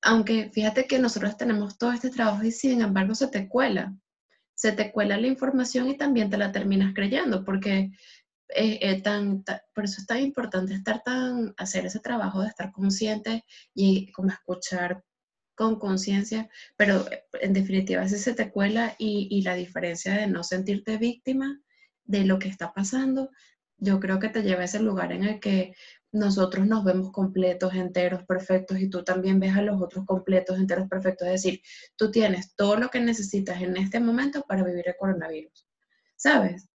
aunque 0.04 0.52
fíjate 0.54 0.86
que 0.86 1.00
nosotros 1.00 1.38
tenemos 1.38 1.80
todo 1.80 1.92
este 1.92 2.12
trabajo 2.12 2.44
y 2.44 2.52
sin 2.52 2.82
embargo 2.82 3.16
se 3.16 3.28
te 3.28 3.50
cuela, 3.50 3.92
se 4.54 4.74
te 4.74 4.92
cuela 4.92 5.18
la 5.18 5.26
información 5.26 5.90
y 5.90 5.98
también 5.98 6.30
te 6.30 6.38
la 6.38 6.52
terminas 6.52 6.94
creyendo, 6.94 7.44
porque 7.44 7.90
eh, 8.50 8.78
eh, 8.80 9.02
tan, 9.02 9.44
por 9.74 9.86
eso 9.86 10.02
es 10.02 10.06
tan 10.06 10.20
importante 10.20 10.76
estar 10.76 11.02
tan, 11.04 11.56
hacer 11.58 11.88
ese 11.88 12.00
trabajo 12.00 12.42
de 12.42 12.50
estar 12.50 12.72
consciente 12.72 13.44
y 13.74 14.12
como 14.12 14.30
escuchar 14.30 15.04
con 15.56 15.80
conciencia, 15.80 16.50
pero 16.78 17.10
eh, 17.12 17.24
en 17.42 17.54
definitiva 17.54 18.08
si 18.08 18.18
se 18.18 18.34
te 18.34 18.52
cuela 18.52 18.96
y, 18.98 19.28
y, 19.32 19.42
la 19.42 19.56
diferencia 19.56 20.14
de 20.14 20.28
no 20.28 20.44
sentirte 20.44 20.98
víctima 20.98 21.62
de 22.04 22.26
lo 22.26 22.40
que 22.40 22.50
está 22.50 22.74
pasando, 22.74 23.32
yo 23.78 24.00
creo 24.00 24.20
que 24.20 24.30
te 24.30 24.44
lleva 24.44 24.62
a 24.62 24.66
ese 24.66 24.80
lugar 24.80 25.12
en 25.12 25.24
el 25.24 25.40
que 25.40 25.74
nosotros 26.12 26.66
nos 26.66 26.84
vemos 26.84 27.12
completos, 27.12 27.74
enteros, 27.74 28.24
perfectos 28.24 28.80
y 28.80 28.90
tú 28.90 29.04
también 29.04 29.40
ves 29.40 29.56
a 29.56 29.62
los 29.62 29.82
otros 29.82 30.06
completos, 30.06 30.58
enteros, 30.58 30.88
perfectos. 30.88 31.28
Es 31.28 31.44
decir, 31.44 31.62
tú 31.96 32.10
tienes 32.10 32.56
todo 32.56 32.78
lo 32.78 32.90
que 32.90 33.02
necesitas 33.02 33.62
en 33.62 33.76
este 33.78 34.00
momento 34.00 34.44
para 34.48 34.64
vivir 34.64 34.88
el 34.88 34.96
coronavirus. 34.98 35.68
¿Sabes? 36.16 36.70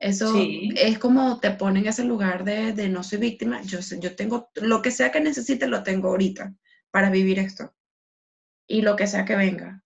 Eso 0.00 0.34
es 0.36 0.98
como 0.98 1.38
te 1.38 1.52
pone 1.52 1.78
en 1.78 1.86
ese 1.86 2.02
lugar 2.02 2.42
de, 2.42 2.72
de 2.72 2.88
no 2.88 3.04
soy 3.04 3.18
víctima, 3.18 3.62
yo, 3.62 3.78
yo 4.00 4.16
tengo 4.16 4.50
lo 4.56 4.82
que 4.82 4.90
sea 4.90 5.12
que 5.12 5.20
necesite, 5.20 5.68
lo 5.68 5.84
tengo 5.84 6.08
ahorita 6.08 6.52
para 6.90 7.08
vivir 7.08 7.38
esto 7.38 7.72
y 8.72 8.80
lo 8.80 8.96
que 8.96 9.06
sea 9.06 9.26
que 9.26 9.36
venga. 9.36 9.82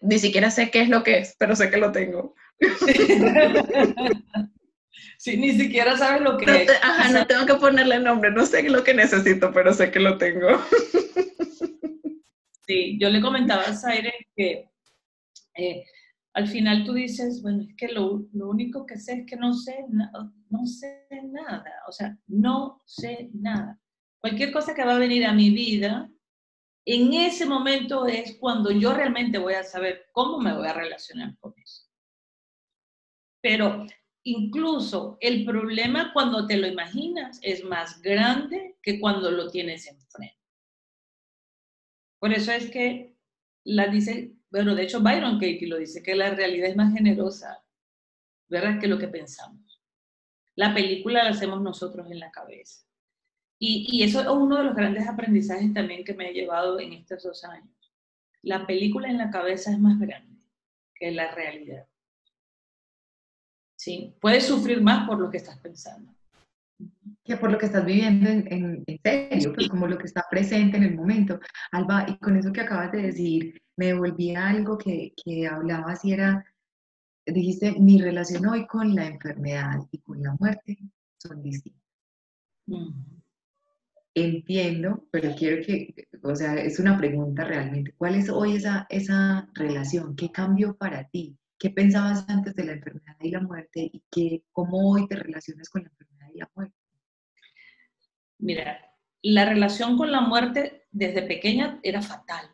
Ni 0.00 0.18
siquiera 0.18 0.50
sé 0.50 0.70
qué 0.70 0.82
es 0.82 0.88
lo 0.88 1.02
que 1.02 1.18
es, 1.18 1.34
pero 1.38 1.56
sé 1.56 1.70
que 1.70 1.76
lo 1.76 1.92
tengo. 1.92 2.34
Sí, 5.18 5.36
ni 5.36 5.52
siquiera 5.52 5.96
sabes 5.96 6.20
lo 6.22 6.36
que 6.36 6.64
es. 6.64 6.70
ajá, 6.82 7.10
no 7.10 7.24
tengo 7.28 7.46
que 7.46 7.54
ponerle 7.54 8.00
nombre, 8.00 8.32
no 8.32 8.44
sé 8.44 8.68
lo 8.68 8.82
que 8.82 8.92
necesito, 8.92 9.52
pero 9.52 9.72
sé 9.72 9.92
que 9.92 10.00
lo 10.00 10.18
tengo. 10.18 10.48
Sí, 12.66 12.96
yo 13.00 13.10
le 13.10 13.20
comentaba 13.20 13.62
a 13.62 13.74
Zaire 13.74 14.12
que 14.36 14.68
eh, 15.56 15.84
al 16.32 16.46
final 16.46 16.84
tú 16.84 16.92
dices, 16.92 17.42
bueno, 17.42 17.62
es 17.62 17.74
que 17.76 17.88
lo, 17.88 18.24
lo, 18.32 18.48
único 18.48 18.86
que 18.86 18.96
sé 18.96 19.12
es 19.20 19.26
que 19.26 19.36
no 19.36 19.52
sé, 19.52 19.84
no 20.48 20.66
sé 20.66 21.06
nada, 21.24 21.64
o 21.88 21.92
sea, 21.92 22.16
no 22.28 22.80
sé 22.86 23.30
nada. 23.34 23.78
Cualquier 24.20 24.52
cosa 24.52 24.74
que 24.74 24.84
va 24.84 24.94
a 24.94 25.00
venir 25.00 25.26
a 25.26 25.34
mi 25.34 25.50
vida, 25.50 26.08
en 26.84 27.12
ese 27.12 27.46
momento 27.46 28.06
es 28.06 28.36
cuando 28.38 28.70
yo 28.70 28.92
realmente 28.92 29.38
voy 29.38 29.54
a 29.54 29.62
saber 29.62 30.06
cómo 30.12 30.38
me 30.38 30.54
voy 30.54 30.66
a 30.66 30.72
relacionar 30.72 31.36
con 31.38 31.54
eso. 31.58 31.88
Pero 33.40 33.86
incluso 34.24 35.16
el 35.20 35.44
problema 35.44 36.12
cuando 36.12 36.46
te 36.46 36.56
lo 36.56 36.66
imaginas 36.66 37.38
es 37.42 37.64
más 37.64 38.00
grande 38.02 38.78
que 38.82 39.00
cuando 39.00 39.30
lo 39.30 39.50
tienes 39.50 39.86
enfrente. 39.86 40.38
Por 42.18 42.32
eso 42.32 42.52
es 42.52 42.70
que 42.70 43.16
la 43.64 43.88
dice, 43.88 44.36
bueno, 44.50 44.74
de 44.74 44.84
hecho 44.84 45.00
Byron 45.00 45.34
Katie 45.34 45.66
lo 45.66 45.78
dice, 45.78 46.02
que 46.02 46.14
la 46.14 46.30
realidad 46.30 46.70
es 46.70 46.76
más 46.76 46.92
generosa, 46.92 47.64
¿verdad? 48.48 48.80
Que 48.80 48.88
lo 48.88 48.98
que 48.98 49.08
pensamos. 49.08 49.80
La 50.54 50.74
película 50.74 51.24
la 51.24 51.30
hacemos 51.30 51.60
nosotros 51.62 52.08
en 52.10 52.20
la 52.20 52.30
cabeza. 52.30 52.86
Y, 53.64 54.02
eso 54.02 54.20
es 54.20 54.26
uno 54.26 54.56
de 54.56 54.64
los 54.64 54.74
grandes 54.74 55.06
aprendizajes 55.06 55.72
también 55.72 56.02
que 56.02 56.14
me 56.14 56.28
he 56.28 56.32
llevado 56.32 56.80
en 56.80 56.94
estos 56.94 57.22
dos 57.22 57.44
años. 57.44 57.70
La 58.42 58.66
película 58.66 59.08
en 59.08 59.18
la 59.18 59.30
cabeza 59.30 59.70
es 59.70 59.78
más 59.78 60.00
grande 60.00 60.36
que 60.92 61.12
la 61.12 61.32
realidad. 61.32 61.86
¿Sí? 63.76 64.16
Puedes 64.20 64.46
sufrir 64.46 64.82
más 64.82 65.06
por 65.06 65.20
lo 65.20 65.30
que 65.30 65.36
estás 65.36 65.58
pensando. 65.60 66.12
Que 67.22 67.36
por 67.36 67.52
lo 67.52 67.58
que 67.58 67.66
estás 67.66 67.84
viviendo 67.84 68.28
en, 68.28 68.84
serio, 69.00 69.52
pues 69.54 69.68
como 69.68 69.86
lo 69.86 69.96
que 69.96 70.06
está 70.06 70.26
presente 70.28 70.76
en 70.76 70.82
el 70.82 70.96
momento. 70.96 71.38
Alba, 71.70 72.04
y 72.08 72.16
con 72.16 72.36
eso 72.36 72.52
que 72.52 72.62
acabas 72.62 72.90
de 72.90 73.02
decir, 73.02 73.62
me 73.76 73.86
devolví 73.86 74.34
a 74.34 74.48
algo 74.48 74.76
que, 74.76 75.14
que 75.24 75.46
hablabas 75.46 76.04
y 76.04 76.14
era, 76.14 76.44
dijiste, 77.24 77.78
mi 77.78 78.02
relación 78.02 78.44
hoy 78.44 78.66
con 78.66 78.92
la 78.92 79.06
enfermedad 79.06 79.86
y 79.92 79.98
con 79.98 80.20
la 80.20 80.34
muerte 80.34 80.78
son 81.16 81.40
distintas 81.44 81.80
entiendo, 84.14 85.06
pero 85.10 85.34
quiero 85.34 85.64
que, 85.64 86.08
o 86.22 86.34
sea, 86.34 86.54
es 86.56 86.78
una 86.78 86.98
pregunta 86.98 87.44
realmente. 87.44 87.94
¿Cuál 87.96 88.16
es 88.16 88.28
hoy 88.28 88.56
esa, 88.56 88.86
esa 88.90 89.48
relación? 89.54 90.16
¿Qué 90.16 90.30
cambió 90.30 90.76
para 90.76 91.08
ti? 91.08 91.36
¿Qué 91.58 91.70
pensabas 91.70 92.28
antes 92.28 92.54
de 92.54 92.64
la 92.64 92.72
enfermedad 92.72 93.16
y 93.20 93.30
la 93.30 93.40
muerte? 93.40 93.90
¿Y 93.92 94.02
qué, 94.10 94.42
cómo 94.52 94.90
hoy 94.90 95.06
te 95.06 95.16
relacionas 95.16 95.68
con 95.68 95.82
la 95.82 95.88
enfermedad 95.90 96.28
y 96.34 96.38
la 96.38 96.50
muerte? 96.54 96.76
Mira, 98.38 98.80
la 99.22 99.44
relación 99.44 99.96
con 99.96 100.10
la 100.10 100.20
muerte 100.20 100.86
desde 100.90 101.22
pequeña 101.22 101.78
era 101.82 102.02
fatal. 102.02 102.50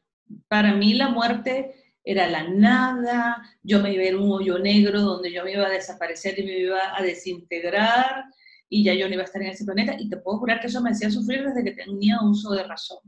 Para 0.49 0.75
mí 0.75 0.92
la 0.92 1.09
muerte 1.09 1.75
era 2.05 2.29
la 2.29 2.49
nada, 2.49 3.42
yo 3.62 3.81
me 3.81 3.92
iba 3.92 4.03
a 4.03 4.07
ir 4.07 4.16
un 4.16 4.31
hoyo 4.31 4.59
negro 4.59 5.01
donde 5.01 5.33
yo 5.33 5.44
me 5.44 5.53
iba 5.53 5.66
a 5.66 5.71
desaparecer 5.71 6.38
y 6.38 6.44
me 6.44 6.59
iba 6.59 6.97
a 6.97 7.03
desintegrar 7.03 8.25
y 8.68 8.85
ya 8.85 8.94
yo 8.94 9.09
no 9.09 9.14
iba 9.14 9.22
a 9.22 9.26
estar 9.26 9.42
en 9.42 9.48
ese 9.48 9.64
planeta 9.64 9.96
y 9.98 10.09
te 10.09 10.18
puedo 10.18 10.38
jurar 10.38 10.61
que 10.61 10.66
eso 10.66 10.83
me 10.83 10.90
hacía 10.90 11.11
sufrir 11.11 11.44
desde 11.44 11.64
que 11.64 11.72
tenía 11.72 12.20
uso 12.22 12.50
de 12.52 12.64
razón. 12.64 13.00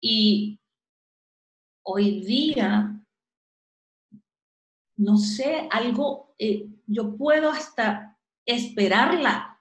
Y 0.00 0.60
hoy 1.84 2.20
día, 2.24 3.00
no 4.96 5.16
sé, 5.16 5.68
algo, 5.70 6.34
eh, 6.38 6.66
yo 6.86 7.16
puedo 7.16 7.50
hasta 7.50 8.18
esperarla. 8.44 9.60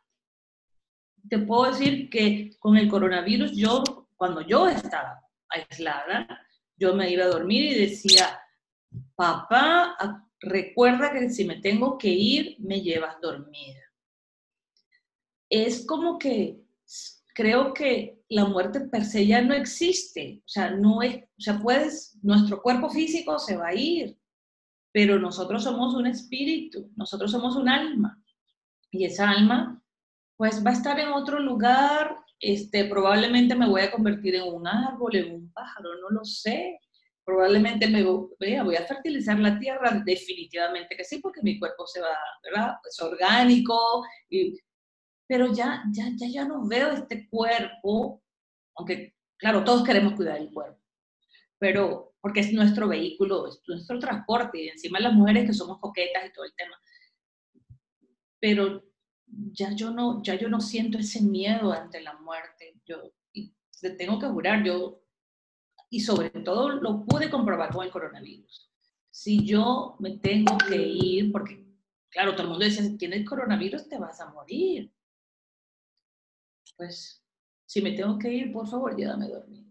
Te 1.30 1.40
puedo 1.40 1.72
decir 1.72 2.10
que 2.10 2.52
con 2.60 2.78
el 2.78 2.90
coronavirus, 2.90 3.56
yo, 3.56 3.84
cuando 4.16 4.42
yo 4.42 4.68
estaba 4.68 5.22
aislada, 5.50 6.28
yo 6.76 6.96
me 6.96 7.10
iba 7.12 7.26
a 7.26 7.30
dormir 7.30 7.72
y 7.72 7.80
decía, 7.80 8.42
papá, 9.16 9.96
recuerda 10.40 11.12
que 11.14 11.30
si 11.30 11.46
me 11.46 11.62
tengo 11.62 11.98
que 11.98 12.10
ir, 12.10 12.58
me 12.60 12.82
llevas 12.82 13.22
dormida. 13.22 13.83
Es 15.56 15.86
como 15.86 16.18
que 16.18 16.64
creo 17.36 17.76
que 17.76 18.24
la 18.28 18.46
muerte 18.46 18.80
per 18.82 19.06
se 19.06 19.28
ya 19.28 19.42
no 19.44 19.54
existe. 19.54 20.42
O 20.46 20.50
sea, 20.50 20.72
no 20.72 21.04
es, 21.04 21.18
o 21.18 21.42
sea, 21.42 21.60
puedes, 21.60 22.18
nuestro 22.24 22.60
cuerpo 22.62 22.90
físico 22.90 23.38
se 23.38 23.56
va 23.56 23.68
a 23.68 23.76
ir, 23.76 24.18
pero 24.92 25.20
nosotros 25.20 25.64
somos 25.64 25.94
un 25.94 26.08
espíritu, 26.08 26.92
nosotros 26.96 27.32
somos 27.32 27.56
un 27.56 27.70
alma. 27.70 28.20
Y 28.90 29.06
esa 29.06 29.30
alma, 29.30 29.80
pues 30.38 30.66
va 30.66 30.72
a 30.72 30.74
estar 30.74 31.00
en 31.00 31.10
otro 31.10 31.40
lugar, 31.40 32.18
este, 32.40 32.86
probablemente 32.86 33.54
me 33.54 33.70
voy 33.70 33.82
a 33.82 33.92
convertir 33.92 34.34
en 34.34 34.52
un 34.52 34.68
árbol, 34.68 35.16
en 35.16 35.36
un 35.36 35.54
pájaro, 35.54 35.90
no 36.02 36.10
lo 36.10 36.26
sé. 36.26 36.80
Probablemente 37.24 37.88
me 37.88 38.04
voy, 38.04 38.76
a 38.76 38.86
fertilizar 38.86 39.40
la 39.40 39.58
tierra, 39.60 40.02
definitivamente 40.04 40.96
que 40.98 41.06
sí, 41.06 41.20
porque 41.20 41.42
mi 41.44 41.60
cuerpo 41.60 41.86
se 41.88 42.02
va, 42.02 42.18
¿verdad? 42.44 42.76
Es 42.90 43.00
orgánico, 43.02 44.04
y 44.30 44.60
pero 45.34 45.52
ya, 45.52 45.84
ya, 45.92 46.12
ya, 46.16 46.28
ya 46.28 46.46
no 46.46 46.64
veo 46.68 46.92
este 46.92 47.28
cuerpo, 47.28 48.22
aunque, 48.76 49.16
claro, 49.36 49.64
todos 49.64 49.84
queremos 49.84 50.14
cuidar 50.14 50.38
el 50.38 50.52
cuerpo, 50.52 50.80
pero 51.58 52.14
porque 52.22 52.42
es 52.42 52.54
nuestro 52.54 52.88
vehículo, 52.88 53.48
es 53.48 53.60
nuestro 53.68 53.98
transporte, 53.98 54.62
y 54.62 54.68
encima 54.68 55.00
las 55.00 55.14
mujeres 55.14 55.48
que 55.48 55.54
somos 55.54 55.80
coquetas 55.80 56.24
y 56.28 56.34
todo 56.34 56.46
el 56.46 56.54
tema. 56.54 56.80
Pero 58.40 58.84
ya 59.26 59.72
yo 59.72 59.90
no, 59.90 60.22
ya 60.22 60.36
yo 60.36 60.50
no 60.50 60.62
siento 60.62 61.00
ese 61.00 61.24
miedo 61.24 61.74
ante 61.74 62.00
la 62.02 62.14
muerte. 62.20 62.80
Yo 62.86 63.02
y 63.34 63.56
te 63.82 63.90
tengo 63.90 64.20
que 64.20 64.28
jurar, 64.28 64.64
yo, 64.64 65.02
y 65.90 66.02
sobre 66.02 66.30
todo 66.30 66.70
lo 66.70 67.06
pude 67.06 67.32
comprobar 67.32 67.74
con 67.74 67.84
el 67.84 67.92
coronavirus. 67.92 68.72
Si 69.10 69.44
yo 69.44 69.96
me 69.98 70.12
tengo 70.20 70.60
que 70.60 70.78
ir, 70.78 71.32
porque, 71.32 71.66
claro, 72.12 72.34
todo 72.34 72.44
el 72.44 72.50
mundo 72.50 72.66
dice, 72.66 72.84
si 72.84 72.98
tienes 73.00 73.28
coronavirus 73.28 73.90
te 73.90 73.98
vas 73.98 74.22
a 74.22 74.30
morir 74.30 74.94
pues 76.84 77.24
si 77.66 77.82
me 77.82 77.94
tengo 77.94 78.20
que 78.20 78.32
ir, 78.32 78.52
por 78.52 78.68
favor, 78.68 78.96
llévame 78.96 79.30
dormida. 79.30 79.64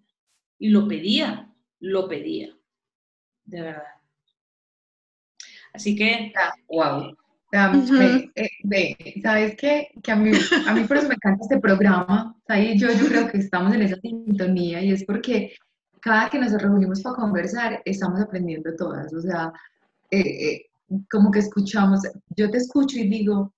Y 0.58 0.70
lo 0.70 0.88
pedía, 0.88 1.52
lo 1.80 2.08
pedía, 2.08 2.56
de 3.44 3.60
verdad. 3.60 3.82
Así 5.74 5.94
que... 5.94 6.32
wow. 6.68 7.14
Eh, 7.54 9.20
¿Sabes 9.22 9.56
qué? 9.56 9.90
Que 10.02 10.10
a 10.10 10.16
mí, 10.16 10.30
a 10.66 10.72
mí 10.72 10.84
por 10.84 10.96
eso 10.96 11.08
me 11.08 11.16
encanta 11.16 11.42
este 11.42 11.60
programa. 11.60 12.34
Ahí 12.48 12.78
yo, 12.78 12.88
yo 12.90 13.06
creo 13.08 13.30
que 13.30 13.38
estamos 13.38 13.74
en 13.74 13.82
esa 13.82 13.96
sintonía 13.96 14.82
y 14.82 14.90
es 14.92 15.04
porque 15.04 15.54
cada 16.00 16.30
que 16.30 16.38
nos 16.38 16.52
reunimos 16.52 17.02
para 17.02 17.16
conversar, 17.16 17.82
estamos 17.84 18.22
aprendiendo 18.22 18.74
todas. 18.74 19.12
O 19.12 19.20
sea, 19.20 19.52
eh, 20.10 20.20
eh, 20.20 20.66
como 21.10 21.30
que 21.30 21.40
escuchamos, 21.40 22.00
yo 22.34 22.50
te 22.50 22.56
escucho 22.56 22.98
y 22.98 23.06
digo, 23.06 23.52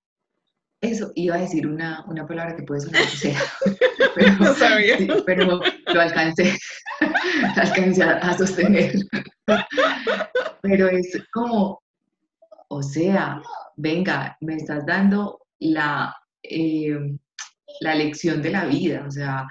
eso, 0.81 1.11
iba 1.15 1.35
a 1.35 1.39
decir 1.39 1.67
una, 1.67 2.03
una 2.07 2.27
palabra 2.27 2.55
que 2.55 2.63
puede 2.63 2.81
sonar 2.81 3.03
pero, 4.15 4.33
no 4.39 4.53
sabía. 4.53 4.97
pero 5.25 5.59
lo 5.93 6.01
alcancé, 6.01 6.57
alcancé 7.55 8.03
a, 8.03 8.37
sostener. 8.37 8.93
Pero 10.61 10.87
es 10.89 11.17
como, 11.33 11.81
o 12.69 12.83
sea, 12.83 13.41
venga, 13.75 14.37
me 14.41 14.55
estás 14.55 14.85
dando 14.85 15.41
la, 15.59 16.15
eh, 16.43 17.17
la 17.81 17.95
lección 17.95 18.41
de 18.41 18.51
la 18.51 18.65
vida. 18.65 19.05
O 19.07 19.11
sea, 19.11 19.47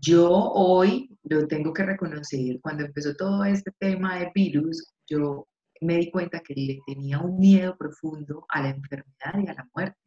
yo 0.00 0.30
hoy 0.30 1.16
lo 1.24 1.46
tengo 1.46 1.72
que 1.72 1.84
reconocer. 1.84 2.60
Cuando 2.60 2.84
empezó 2.84 3.14
todo 3.14 3.44
este 3.44 3.70
tema 3.78 4.18
de 4.18 4.30
virus, 4.34 4.92
yo 5.06 5.46
me 5.80 5.96
di 5.96 6.10
cuenta 6.10 6.40
que 6.40 6.54
le 6.54 6.80
tenía 6.86 7.18
un 7.18 7.38
miedo 7.38 7.76
profundo 7.76 8.46
a 8.48 8.62
la 8.62 8.70
enfermedad 8.70 9.34
y 9.42 9.48
a 9.48 9.54
la 9.54 9.68
muerte. 9.74 9.98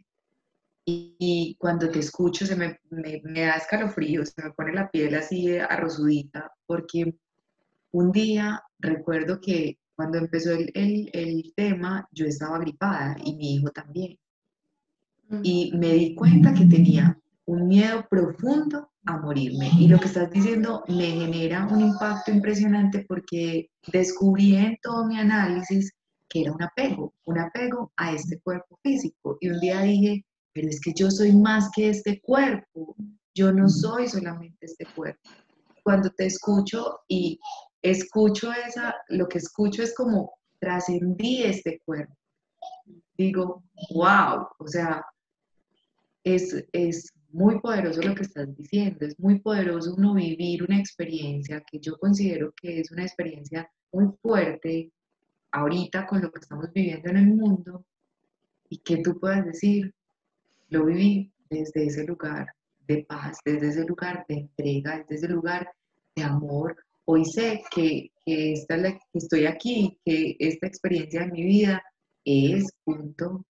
Y, 0.90 1.58
cuando 1.60 1.90
te 1.90 2.00
escucho 2.00 2.46
se 2.46 2.56
me, 2.56 2.80
me, 2.90 3.42
da 3.42 3.56
escalofrío, 3.56 4.26
se 4.26 4.42
me 4.42 4.52
pone 4.52 4.72
la 4.72 4.90
piel 4.90 5.16
así 5.16 5.58
arrosudita, 5.58 6.50
porque 6.66 7.14
un 7.92 8.14
día 8.14 8.64
recuerdo 8.80 9.42
que 9.42 9.80
cuando 9.98 10.18
empezó 10.18 10.54
el, 10.54 10.72
el, 10.76 11.10
el 11.12 11.54
tema 11.58 12.08
yo 12.12 12.26
estaba 12.26 12.60
gripada 12.60 13.18
y 13.22 13.36
mi 13.36 13.56
hijo 13.56 13.70
también. 13.72 14.18
Y 15.44 15.74
me 15.76 15.92
di 15.92 16.16
cuenta 16.16 16.54
que 16.54 16.66
tenía 16.66 17.20
un 17.48 17.68
miedo 17.68 18.08
profundo 18.10 18.90
a 19.06 19.18
morirme. 19.18 19.70
Y 19.78 19.90
lo 19.90 20.00
que 20.00 20.06
estás 20.06 20.32
diciendo 20.32 20.86
me 20.88 21.08
genera 21.08 21.68
un 21.68 21.82
impacto 21.82 22.32
impresionante 22.32 23.06
porque 23.10 23.70
descubrí 23.92 24.56
en 24.56 24.78
todo 24.82 25.06
mi 25.06 25.20
análisis 25.20 25.92
que 26.30 26.44
era 26.44 26.54
un 26.54 26.64
apego, 26.64 27.14
un 27.26 27.40
apego 27.40 27.92
a 27.98 28.14
este 28.14 28.40
cuerpo 28.40 28.80
físico. 28.82 29.38
Y 29.42 29.50
un 29.50 29.60
día 29.60 29.82
dije, 29.82 30.26
pero 30.58 30.70
es 30.70 30.82
que 30.82 30.92
yo 30.92 31.12
soy 31.12 31.34
más 31.34 31.70
que 31.70 31.90
este 31.90 32.20
cuerpo, 32.20 32.96
yo 33.36 33.54
no 33.54 33.70
soy 33.70 34.08
solamente 34.08 34.66
este 34.66 34.88
cuerpo. 34.88 35.30
Cuando 35.84 36.10
te 36.10 36.26
escucho 36.26 37.02
y 37.08 37.40
escucho 37.80 38.52
esa, 38.52 38.96
lo 39.10 39.28
que 39.28 39.38
escucho 39.38 39.84
es 39.84 39.94
como 39.94 40.34
trascendí 40.58 41.44
este 41.44 41.80
cuerpo. 41.86 42.18
Digo, 43.16 43.64
wow, 43.92 44.48
o 44.58 44.68
sea, 44.68 45.06
es, 46.24 46.66
es 46.72 47.14
muy 47.30 47.60
poderoso 47.60 48.02
lo 48.02 48.16
que 48.16 48.24
estás 48.24 48.48
diciendo, 48.58 49.06
es 49.06 49.20
muy 49.20 49.38
poderoso 49.38 49.94
uno 49.96 50.16
vivir 50.16 50.64
una 50.64 50.80
experiencia 50.80 51.62
que 51.62 51.80
yo 51.80 52.00
considero 52.00 52.52
que 52.60 52.80
es 52.80 52.90
una 52.90 53.04
experiencia 53.04 53.70
muy 53.92 54.08
fuerte 54.24 54.92
ahorita 55.52 56.08
con 56.08 56.20
lo 56.20 56.32
que 56.32 56.40
estamos 56.40 56.74
viviendo 56.74 57.12
en 57.12 57.18
el 57.18 57.28
mundo 57.28 57.86
y 58.70 58.80
que 58.80 58.98
tú 58.98 59.20
puedas 59.20 59.46
decir, 59.46 59.94
lo 60.70 60.86
viví 60.86 61.32
desde 61.50 61.86
ese 61.86 62.06
lugar 62.06 62.48
de 62.88 63.06
paz, 63.08 63.38
desde 63.46 63.70
ese 63.70 63.86
lugar 63.86 64.26
de 64.28 64.36
entrega, 64.36 64.98
desde 65.00 65.16
ese 65.16 65.28
lugar 65.28 65.70
de 66.16 66.24
amor. 66.24 66.76
Hoy 67.06 67.26
sé 67.26 67.62
que, 67.72 68.12
que, 68.26 68.54
esta, 68.54 68.82
que 68.82 69.00
estoy 69.14 69.46
aquí, 69.46 70.00
que 70.06 70.36
esta 70.40 70.68
experiencia 70.68 71.22
de 71.22 71.32
mi 71.32 71.44
vida 71.44 71.82
es 72.26 72.72
punto. 72.84 73.46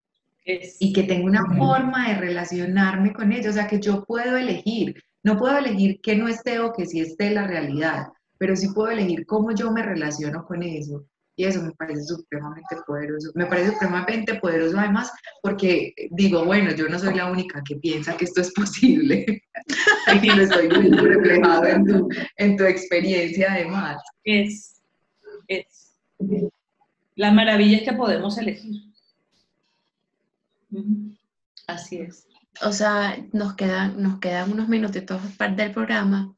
Y 0.78 0.92
que 0.92 1.04
tengo 1.04 1.24
una 1.24 1.46
forma 1.56 2.08
de 2.08 2.16
relacionarme 2.16 3.14
con 3.14 3.32
ella, 3.32 3.48
o 3.48 3.52
sea, 3.52 3.66
que 3.66 3.80
yo 3.80 4.04
puedo 4.04 4.36
elegir. 4.36 4.94
No 5.22 5.38
puedo 5.38 5.56
elegir 5.56 6.00
que 6.02 6.16
no 6.16 6.28
esté 6.28 6.58
o 6.58 6.70
que 6.70 6.84
sí 6.84 7.00
esté 7.00 7.30
la 7.30 7.46
realidad, 7.46 8.08
pero 8.36 8.54
sí 8.54 8.68
puedo 8.74 8.90
elegir 8.90 9.24
cómo 9.24 9.54
yo 9.54 9.72
me 9.72 9.82
relaciono 9.82 10.44
con 10.44 10.62
eso. 10.62 11.06
Y 11.36 11.44
eso 11.44 11.62
me 11.62 11.72
parece 11.72 12.04
supremamente 12.04 12.76
poderoso. 12.86 13.30
Me 13.34 13.46
parece 13.46 13.72
supremamente 13.72 14.34
poderoso 14.36 14.78
además 14.78 15.10
porque 15.42 15.92
digo, 16.10 16.44
bueno, 16.44 16.72
yo 16.72 16.88
no 16.88 16.98
soy 16.98 17.14
la 17.14 17.30
única 17.30 17.62
que 17.66 17.76
piensa 17.76 18.16
que 18.16 18.24
esto 18.24 18.40
es 18.40 18.52
posible. 18.52 19.42
y 20.22 20.26
lo 20.26 20.42
estoy 20.42 20.68
viendo 20.68 21.04
reflejado 21.04 21.64
en 21.66 21.84
tu, 21.86 22.08
en 22.36 22.56
tu 22.56 22.64
experiencia 22.64 23.52
además. 23.52 24.02
Es, 24.22 24.80
es. 25.48 25.90
La 27.16 27.32
maravilla 27.32 27.78
es 27.78 27.82
que 27.82 27.92
podemos 27.92 28.38
elegir. 28.38 28.82
Así 31.66 31.98
es. 31.98 32.26
O 32.62 32.72
sea, 32.72 33.16
nos 33.32 33.54
quedan, 33.54 34.00
nos 34.00 34.20
quedan 34.20 34.52
unos 34.52 34.68
minutitos 34.68 35.20
del 35.56 35.72
programa 35.72 36.34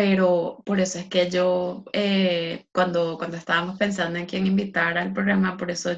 pero 0.00 0.62
por 0.64 0.80
eso 0.80 0.98
es 0.98 1.04
que 1.10 1.28
yo, 1.28 1.84
eh, 1.92 2.64
cuando, 2.72 3.18
cuando 3.18 3.36
estábamos 3.36 3.76
pensando 3.76 4.18
en 4.18 4.24
quién 4.24 4.46
invitar 4.46 4.96
al 4.96 5.12
programa, 5.12 5.58
por 5.58 5.70
eso 5.70 5.90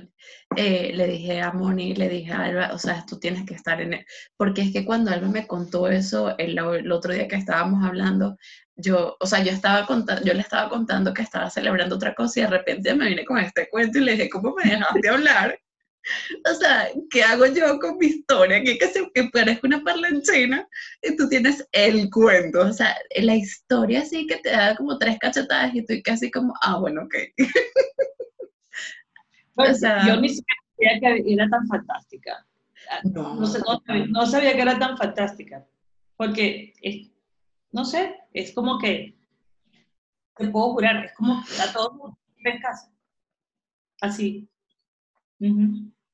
eh, 0.56 0.90
le 0.92 1.06
dije 1.06 1.40
a 1.40 1.52
Moni, 1.52 1.94
le 1.94 2.08
dije 2.08 2.32
a 2.32 2.46
Alba, 2.46 2.70
o 2.72 2.78
sea, 2.78 3.06
tú 3.06 3.20
tienes 3.20 3.46
que 3.46 3.54
estar 3.54 3.80
en 3.80 3.94
él, 3.94 4.06
porque 4.36 4.62
es 4.62 4.72
que 4.72 4.84
cuando 4.84 5.12
Alba 5.12 5.28
me 5.28 5.46
contó 5.46 5.86
eso 5.86 6.36
el, 6.36 6.58
el, 6.58 6.90
otro 6.90 7.12
día 7.12 7.28
que 7.28 7.36
estábamos 7.36 7.84
hablando, 7.84 8.36
yo, 8.74 9.16
o 9.20 9.26
sea, 9.26 9.40
yo 9.44 9.52
estaba 9.52 9.86
contando, 9.86 10.24
yo 10.24 10.34
le 10.34 10.40
estaba 10.40 10.68
contando 10.68 11.14
que 11.14 11.22
estaba 11.22 11.48
celebrando 11.48 11.94
otra 11.94 12.12
cosa 12.16 12.40
y 12.40 12.42
de 12.42 12.48
repente 12.48 12.92
me 12.96 13.06
vine 13.06 13.24
con 13.24 13.38
este 13.38 13.68
cuento 13.70 13.98
y 13.98 14.02
le 14.02 14.12
dije, 14.16 14.30
¿cómo 14.30 14.52
me 14.52 14.68
dejaste 14.68 15.08
hablar? 15.08 15.61
O 16.50 16.54
sea, 16.54 16.88
¿qué 17.10 17.22
hago 17.22 17.46
yo 17.46 17.78
con 17.78 17.98
mi 17.98 18.06
historia? 18.06 18.62
Que, 18.62 18.78
que, 18.78 18.86
se, 18.88 19.10
que 19.14 19.24
parezca 19.32 19.66
una 19.66 19.82
parlanchina 19.82 20.66
y 21.02 21.16
tú 21.16 21.28
tienes 21.28 21.66
el 21.72 22.10
cuento. 22.10 22.60
O 22.60 22.72
sea, 22.72 22.96
la 23.16 23.34
historia 23.34 24.04
sí 24.04 24.26
que 24.26 24.36
te 24.36 24.50
da 24.50 24.76
como 24.76 24.98
tres 24.98 25.18
cachetadas 25.18 25.74
y 25.74 25.80
estoy 25.80 26.02
casi 26.02 26.30
como, 26.30 26.54
ah, 26.62 26.78
bueno, 26.78 27.02
ok. 27.02 27.14
o 29.56 29.74
sea, 29.74 30.06
yo 30.06 30.20
ni 30.20 30.28
sabía 30.28 31.00
que 31.00 31.32
era 31.32 31.48
tan 31.48 31.66
fantástica. 31.66 32.46
No, 33.04 33.36
no, 33.36 34.06
no, 34.08 34.26
sabía 34.26 34.54
que 34.54 34.62
era 34.62 34.78
tan 34.78 34.98
fantástica. 34.98 35.66
Porque, 36.16 36.74
no 37.70 37.84
sé, 37.84 38.16
es 38.32 38.52
como 38.52 38.78
que, 38.78 39.16
te 40.36 40.48
puedo 40.48 40.72
jurar, 40.72 41.04
es 41.04 41.12
como 41.14 41.34
a 41.34 41.72
todos 41.72 42.14
en 42.44 42.60
casa. 42.60 42.92
Así. 44.00 44.48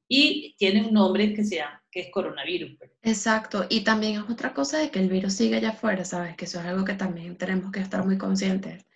Y 0.09 0.55
tiene 0.59 0.87
un 0.87 0.95
nombre 0.95 1.35
que 1.35 1.45
se 1.45 1.57
llama, 1.57 1.83
que 1.91 2.01
es 2.01 2.11
coronavirus. 2.11 2.77
Pues. 2.79 2.91
Exacto, 3.03 3.67
y 3.69 3.83
también 3.83 4.23
es 4.23 4.31
otra 4.31 4.55
cosa 4.55 4.79
de 4.79 4.91
que 4.91 5.01
el 5.01 5.09
virus 5.09 5.35
sigue 5.35 5.57
allá 5.57 5.71
afuera, 5.71 6.05
¿sabes? 6.05 6.37
Que 6.37 6.47
eso 6.47 6.61
es 6.61 6.67
algo 6.67 6.85
que 6.85 6.95
también 6.95 7.37
tenemos 7.37 7.71
que 7.71 7.81
estar 7.81 8.05
muy 8.05 8.17
conscientes. 8.17 8.87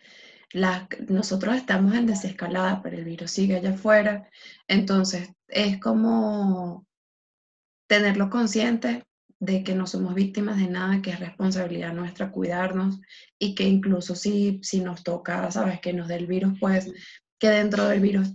nosotros 1.09 1.57
estamos 1.57 1.95
en 1.95 2.07
desescalada, 2.07 2.83
pero 2.83 2.97
el 2.97 3.05
virus 3.05 3.31
sigue 3.31 3.57
allá 3.57 3.71
afuera. 3.71 4.29
Entonces, 4.69 5.31
es 5.49 5.79
como 5.81 6.87
tenerlo 7.87 8.31
consciente 8.31 9.05
de 9.39 9.65
que 9.65 9.75
no 9.75 9.87
somos 9.89 10.15
víctimas 10.15 10.57
de 10.57 10.69
nada, 10.69 11.03
que 11.03 11.11
es 11.11 11.21
responsabilidad 11.21 11.93
nuestra 11.93 12.31
cuidarnos 12.31 13.01
y 13.39 13.57
que 13.57 13.65
incluso 13.65 14.15
si, 14.15 14.61
si 14.63 14.81
nos 14.81 15.03
toca, 15.03 15.51
sabes, 15.51 15.81
que 15.81 15.93
nos 15.93 16.07
dé 16.07 16.15
el 16.15 16.29
virus, 16.29 16.59
pues 16.61 16.93
que 17.43 17.51
dentro 17.51 17.89
del 17.89 17.99
virus 17.99 18.29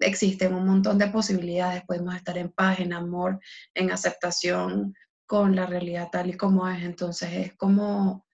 existen 0.00 0.52
un 0.52 0.66
montón 0.66 0.98
de 0.98 1.06
posibilidades, 1.08 1.82
podemos 1.86 2.14
estar 2.14 2.36
en 2.36 2.52
paz, 2.52 2.78
en 2.78 2.92
amor, 2.92 3.40
en 3.72 3.90
aceptación 3.90 4.92
con 5.24 5.56
la 5.56 5.64
realidad 5.64 6.10
tal 6.12 6.28
y 6.28 6.36
como 6.36 6.68
es. 6.68 6.82
Entonces 6.82 7.32
es 7.32 7.56
como, 7.56 8.26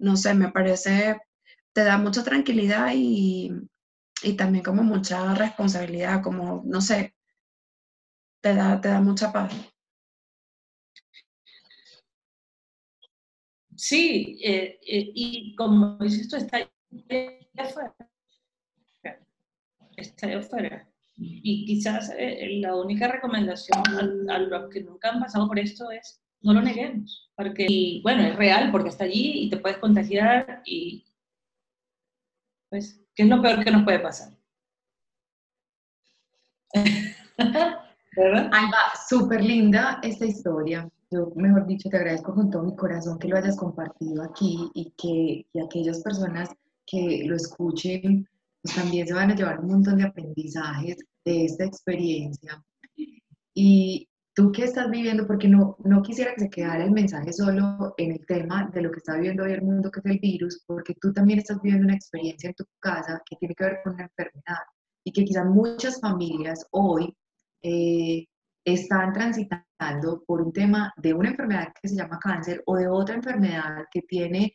no 0.00 0.16
sé, 0.16 0.34
me 0.34 0.50
parece, 0.50 1.20
te 1.72 1.84
da 1.84 1.96
mucha 1.96 2.24
tranquilidad 2.24 2.90
y, 2.92 3.52
y 4.24 4.32
también 4.32 4.64
como 4.64 4.82
mucha 4.82 5.32
responsabilidad, 5.36 6.24
como, 6.24 6.64
no 6.66 6.80
sé, 6.80 7.14
te 8.42 8.52
da, 8.52 8.80
te 8.80 8.88
da 8.88 9.00
mucha 9.00 9.32
paz. 9.32 9.54
Sí, 13.76 14.40
eh, 14.42 14.80
eh, 14.82 15.12
y 15.14 15.54
como 15.54 15.98
dices 15.98 16.22
esto 16.22 16.36
está 16.36 16.68
afuera. 17.56 17.94
Está 19.96 20.26
ahí 20.26 20.34
afuera. 20.34 20.88
Y 21.18 21.64
quizás 21.64 22.12
eh, 22.18 22.58
la 22.60 22.76
única 22.76 23.08
recomendación 23.08 23.82
a, 24.28 24.38
los 24.38 24.68
que 24.70 24.82
nunca 24.82 25.10
han 25.10 25.20
pasado 25.20 25.48
por 25.48 25.58
esto 25.58 25.90
es 25.90 26.22
no 26.42 26.52
lo 26.52 26.60
neguemos. 26.60 27.30
Porque, 27.34 27.66
y, 27.68 28.02
bueno, 28.02 28.22
es 28.22 28.36
real 28.36 28.70
porque 28.70 28.90
está 28.90 29.04
allí 29.04 29.44
y 29.44 29.50
te 29.50 29.56
puedes 29.56 29.78
contagiar 29.78 30.62
y, 30.66 31.04
pues, 32.68 33.00
¿qué 33.14 33.22
es 33.22 33.28
lo 33.28 33.40
peor 33.40 33.64
que 33.64 33.70
nos 33.70 33.84
puede 33.84 34.00
pasar? 34.00 34.32
¿Verdad? 38.16 38.50
Alba, 38.52 38.92
súper 39.08 39.42
linda 39.42 40.00
esta 40.02 40.26
historia 40.26 40.90
yo, 41.10 41.32
mejor 41.36 41.66
dicho, 41.66 41.88
te 41.88 41.96
agradezco 41.96 42.34
con 42.34 42.50
todo 42.50 42.64
mi 42.64 42.74
corazón 42.74 43.18
que 43.18 43.28
lo 43.28 43.36
hayas 43.36 43.56
compartido 43.56 44.22
aquí 44.22 44.70
y 44.74 44.90
que 44.96 45.46
y 45.52 45.60
aquellas 45.64 46.00
personas 46.00 46.50
que 46.84 47.24
lo 47.26 47.36
escuchen 47.36 48.28
pues 48.66 48.74
también 48.74 49.06
se 49.06 49.14
van 49.14 49.30
a 49.30 49.36
llevar 49.36 49.60
un 49.60 49.68
montón 49.68 49.98
de 49.98 50.04
aprendizajes 50.04 50.96
de 51.24 51.44
esta 51.44 51.64
experiencia. 51.64 52.60
Y 53.54 54.08
tú 54.34 54.50
que 54.50 54.64
estás 54.64 54.90
viviendo, 54.90 55.26
porque 55.26 55.48
no, 55.48 55.76
no 55.84 56.02
quisiera 56.02 56.34
que 56.34 56.40
se 56.40 56.50
quedara 56.50 56.84
el 56.84 56.90
mensaje 56.90 57.32
solo 57.32 57.94
en 57.96 58.12
el 58.12 58.26
tema 58.26 58.68
de 58.74 58.82
lo 58.82 58.90
que 58.90 58.98
está 58.98 59.14
viviendo 59.14 59.44
hoy 59.44 59.52
el 59.52 59.62
mundo, 59.62 59.90
que 59.90 60.00
es 60.00 60.06
el 60.06 60.18
virus, 60.18 60.64
porque 60.66 60.94
tú 61.00 61.12
también 61.12 61.38
estás 61.38 61.62
viviendo 61.62 61.86
una 61.86 61.94
experiencia 61.94 62.48
en 62.48 62.54
tu 62.54 62.64
casa 62.80 63.22
que 63.24 63.36
tiene 63.36 63.54
que 63.54 63.64
ver 63.64 63.78
con 63.84 63.94
una 63.94 64.04
enfermedad 64.04 64.64
y 65.04 65.12
que 65.12 65.24
quizás 65.24 65.46
muchas 65.46 66.00
familias 66.00 66.66
hoy 66.72 67.14
eh, 67.62 68.26
están 68.64 69.12
transitando 69.12 70.24
por 70.26 70.42
un 70.42 70.52
tema 70.52 70.92
de 70.96 71.14
una 71.14 71.30
enfermedad 71.30 71.68
que 71.80 71.88
se 71.88 71.94
llama 71.94 72.18
cáncer 72.18 72.64
o 72.66 72.74
de 72.76 72.88
otra 72.88 73.14
enfermedad 73.14 73.84
que 73.92 74.02
tiene, 74.02 74.54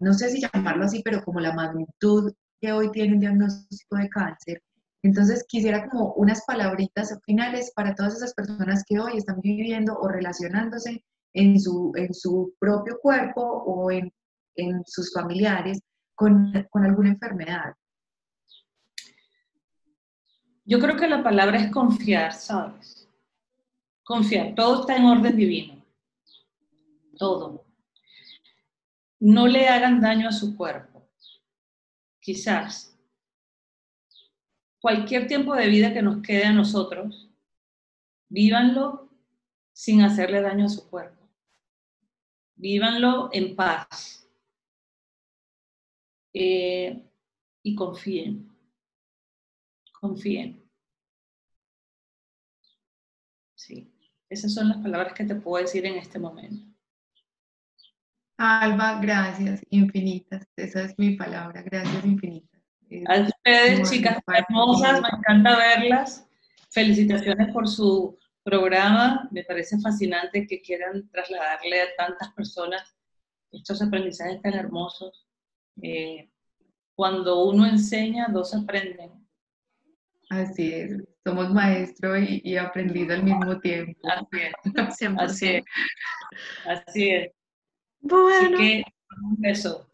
no 0.00 0.14
sé 0.14 0.30
si 0.30 0.40
llamarlo 0.40 0.84
así, 0.86 1.02
pero 1.04 1.22
como 1.22 1.40
la 1.40 1.52
magnitud 1.52 2.32
que 2.64 2.72
hoy 2.72 2.90
tiene 2.90 3.12
un 3.12 3.20
diagnóstico 3.20 3.96
de 3.96 4.08
cáncer. 4.08 4.62
Entonces 5.02 5.44
quisiera 5.46 5.86
como 5.86 6.14
unas 6.14 6.44
palabritas 6.46 7.14
finales 7.26 7.70
para 7.76 7.94
todas 7.94 8.14
esas 8.16 8.32
personas 8.32 8.82
que 8.88 8.98
hoy 8.98 9.18
están 9.18 9.38
viviendo 9.42 9.94
o 9.98 10.08
relacionándose 10.08 11.04
en 11.34 11.60
su, 11.60 11.92
en 11.94 12.14
su 12.14 12.54
propio 12.58 12.98
cuerpo 13.02 13.42
o 13.42 13.90
en, 13.90 14.10
en 14.56 14.82
sus 14.86 15.12
familiares 15.12 15.80
con, 16.14 16.52
con 16.70 16.84
alguna 16.84 17.10
enfermedad. 17.10 17.74
Yo 20.64 20.80
creo 20.80 20.96
que 20.96 21.06
la 21.06 21.22
palabra 21.22 21.58
es 21.58 21.70
confiar, 21.70 22.32
¿sabes? 22.32 23.06
Confiar, 24.04 24.54
todo 24.54 24.80
está 24.80 24.96
en 24.96 25.04
orden 25.04 25.36
divino. 25.36 25.84
Todo. 27.18 27.66
No 29.20 29.46
le 29.46 29.68
hagan 29.68 30.00
daño 30.00 30.28
a 30.28 30.32
su 30.32 30.56
cuerpo. 30.56 30.93
Quizás 32.24 32.98
cualquier 34.80 35.26
tiempo 35.26 35.54
de 35.54 35.66
vida 35.66 35.92
que 35.92 36.00
nos 36.00 36.22
quede 36.22 36.44
a 36.44 36.54
nosotros, 36.54 37.30
vívanlo 38.30 39.10
sin 39.74 40.00
hacerle 40.00 40.40
daño 40.40 40.64
a 40.64 40.70
su 40.70 40.88
cuerpo. 40.88 41.28
Vívanlo 42.54 43.28
en 43.30 43.54
paz. 43.54 44.26
Eh, 46.32 47.06
y 47.62 47.74
confíen. 47.74 48.56
Confíen. 50.00 50.66
Sí. 53.54 53.92
Esas 54.30 54.54
son 54.54 54.70
las 54.70 54.78
palabras 54.78 55.12
que 55.12 55.24
te 55.24 55.34
puedo 55.34 55.62
decir 55.62 55.84
en 55.84 55.96
este 55.96 56.18
momento. 56.18 56.73
Alba, 58.36 59.00
gracias 59.00 59.62
infinitas. 59.70 60.46
Esa 60.56 60.82
es 60.82 60.94
mi 60.98 61.16
palabra, 61.16 61.62
gracias 61.62 62.04
infinitas. 62.04 62.60
A 63.06 63.20
ustedes, 63.20 63.90
chicas 63.90 64.18
hermosas, 64.26 65.00
me 65.00 65.08
encanta 65.08 65.56
verlas. 65.56 66.28
Felicitaciones 66.70 67.52
por 67.52 67.68
su 67.68 68.18
programa. 68.42 69.28
Me 69.30 69.44
parece 69.44 69.78
fascinante 69.80 70.46
que 70.46 70.60
quieran 70.60 71.08
trasladarle 71.10 71.82
a 71.82 71.96
tantas 71.96 72.32
personas 72.34 72.96
estos 73.50 73.80
aprendizajes 73.82 74.42
tan 74.42 74.54
hermosos. 74.54 75.26
Eh, 75.82 76.30
cuando 76.94 77.44
uno 77.44 77.66
enseña, 77.66 78.28
dos 78.28 78.54
aprenden. 78.54 79.12
Así 80.28 80.72
es 80.72 81.04
somos 81.24 81.50
maestro 81.50 82.18
y, 82.18 82.56
aprendido 82.56 83.14
al 83.14 83.24
mismo 83.24 83.58
tiempo. 83.60 83.98
Así 84.04 85.06
es, 85.06 85.14
Así 85.18 85.46
es. 85.46 85.64
Así 86.66 87.10
es. 87.10 87.32
Bueno. 88.04 88.56
Así 88.56 88.56
que, 88.56 88.84
un 89.22 89.36
beso. 89.40 89.88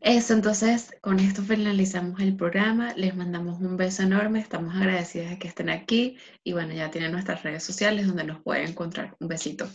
Eso, 0.00 0.34
entonces, 0.34 0.94
con 1.00 1.18
esto 1.18 1.42
finalizamos 1.42 2.20
el 2.20 2.36
programa. 2.36 2.92
Les 2.94 3.16
mandamos 3.16 3.60
un 3.60 3.76
beso 3.76 4.02
enorme. 4.02 4.38
Estamos 4.38 4.74
agradecidas 4.74 5.30
de 5.30 5.38
que 5.38 5.48
estén 5.48 5.70
aquí. 5.70 6.18
Y 6.44 6.52
bueno, 6.52 6.74
ya 6.74 6.90
tienen 6.90 7.12
nuestras 7.12 7.42
redes 7.42 7.64
sociales 7.64 8.06
donde 8.06 8.24
nos 8.24 8.42
pueden 8.42 8.68
encontrar. 8.68 9.16
Un 9.18 9.28
besito. 9.28 9.66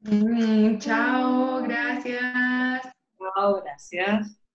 Mm, 0.00 0.78
chao, 0.78 1.62
gracias. 1.62 2.82
Chao, 3.16 3.62
gracias. 3.62 4.47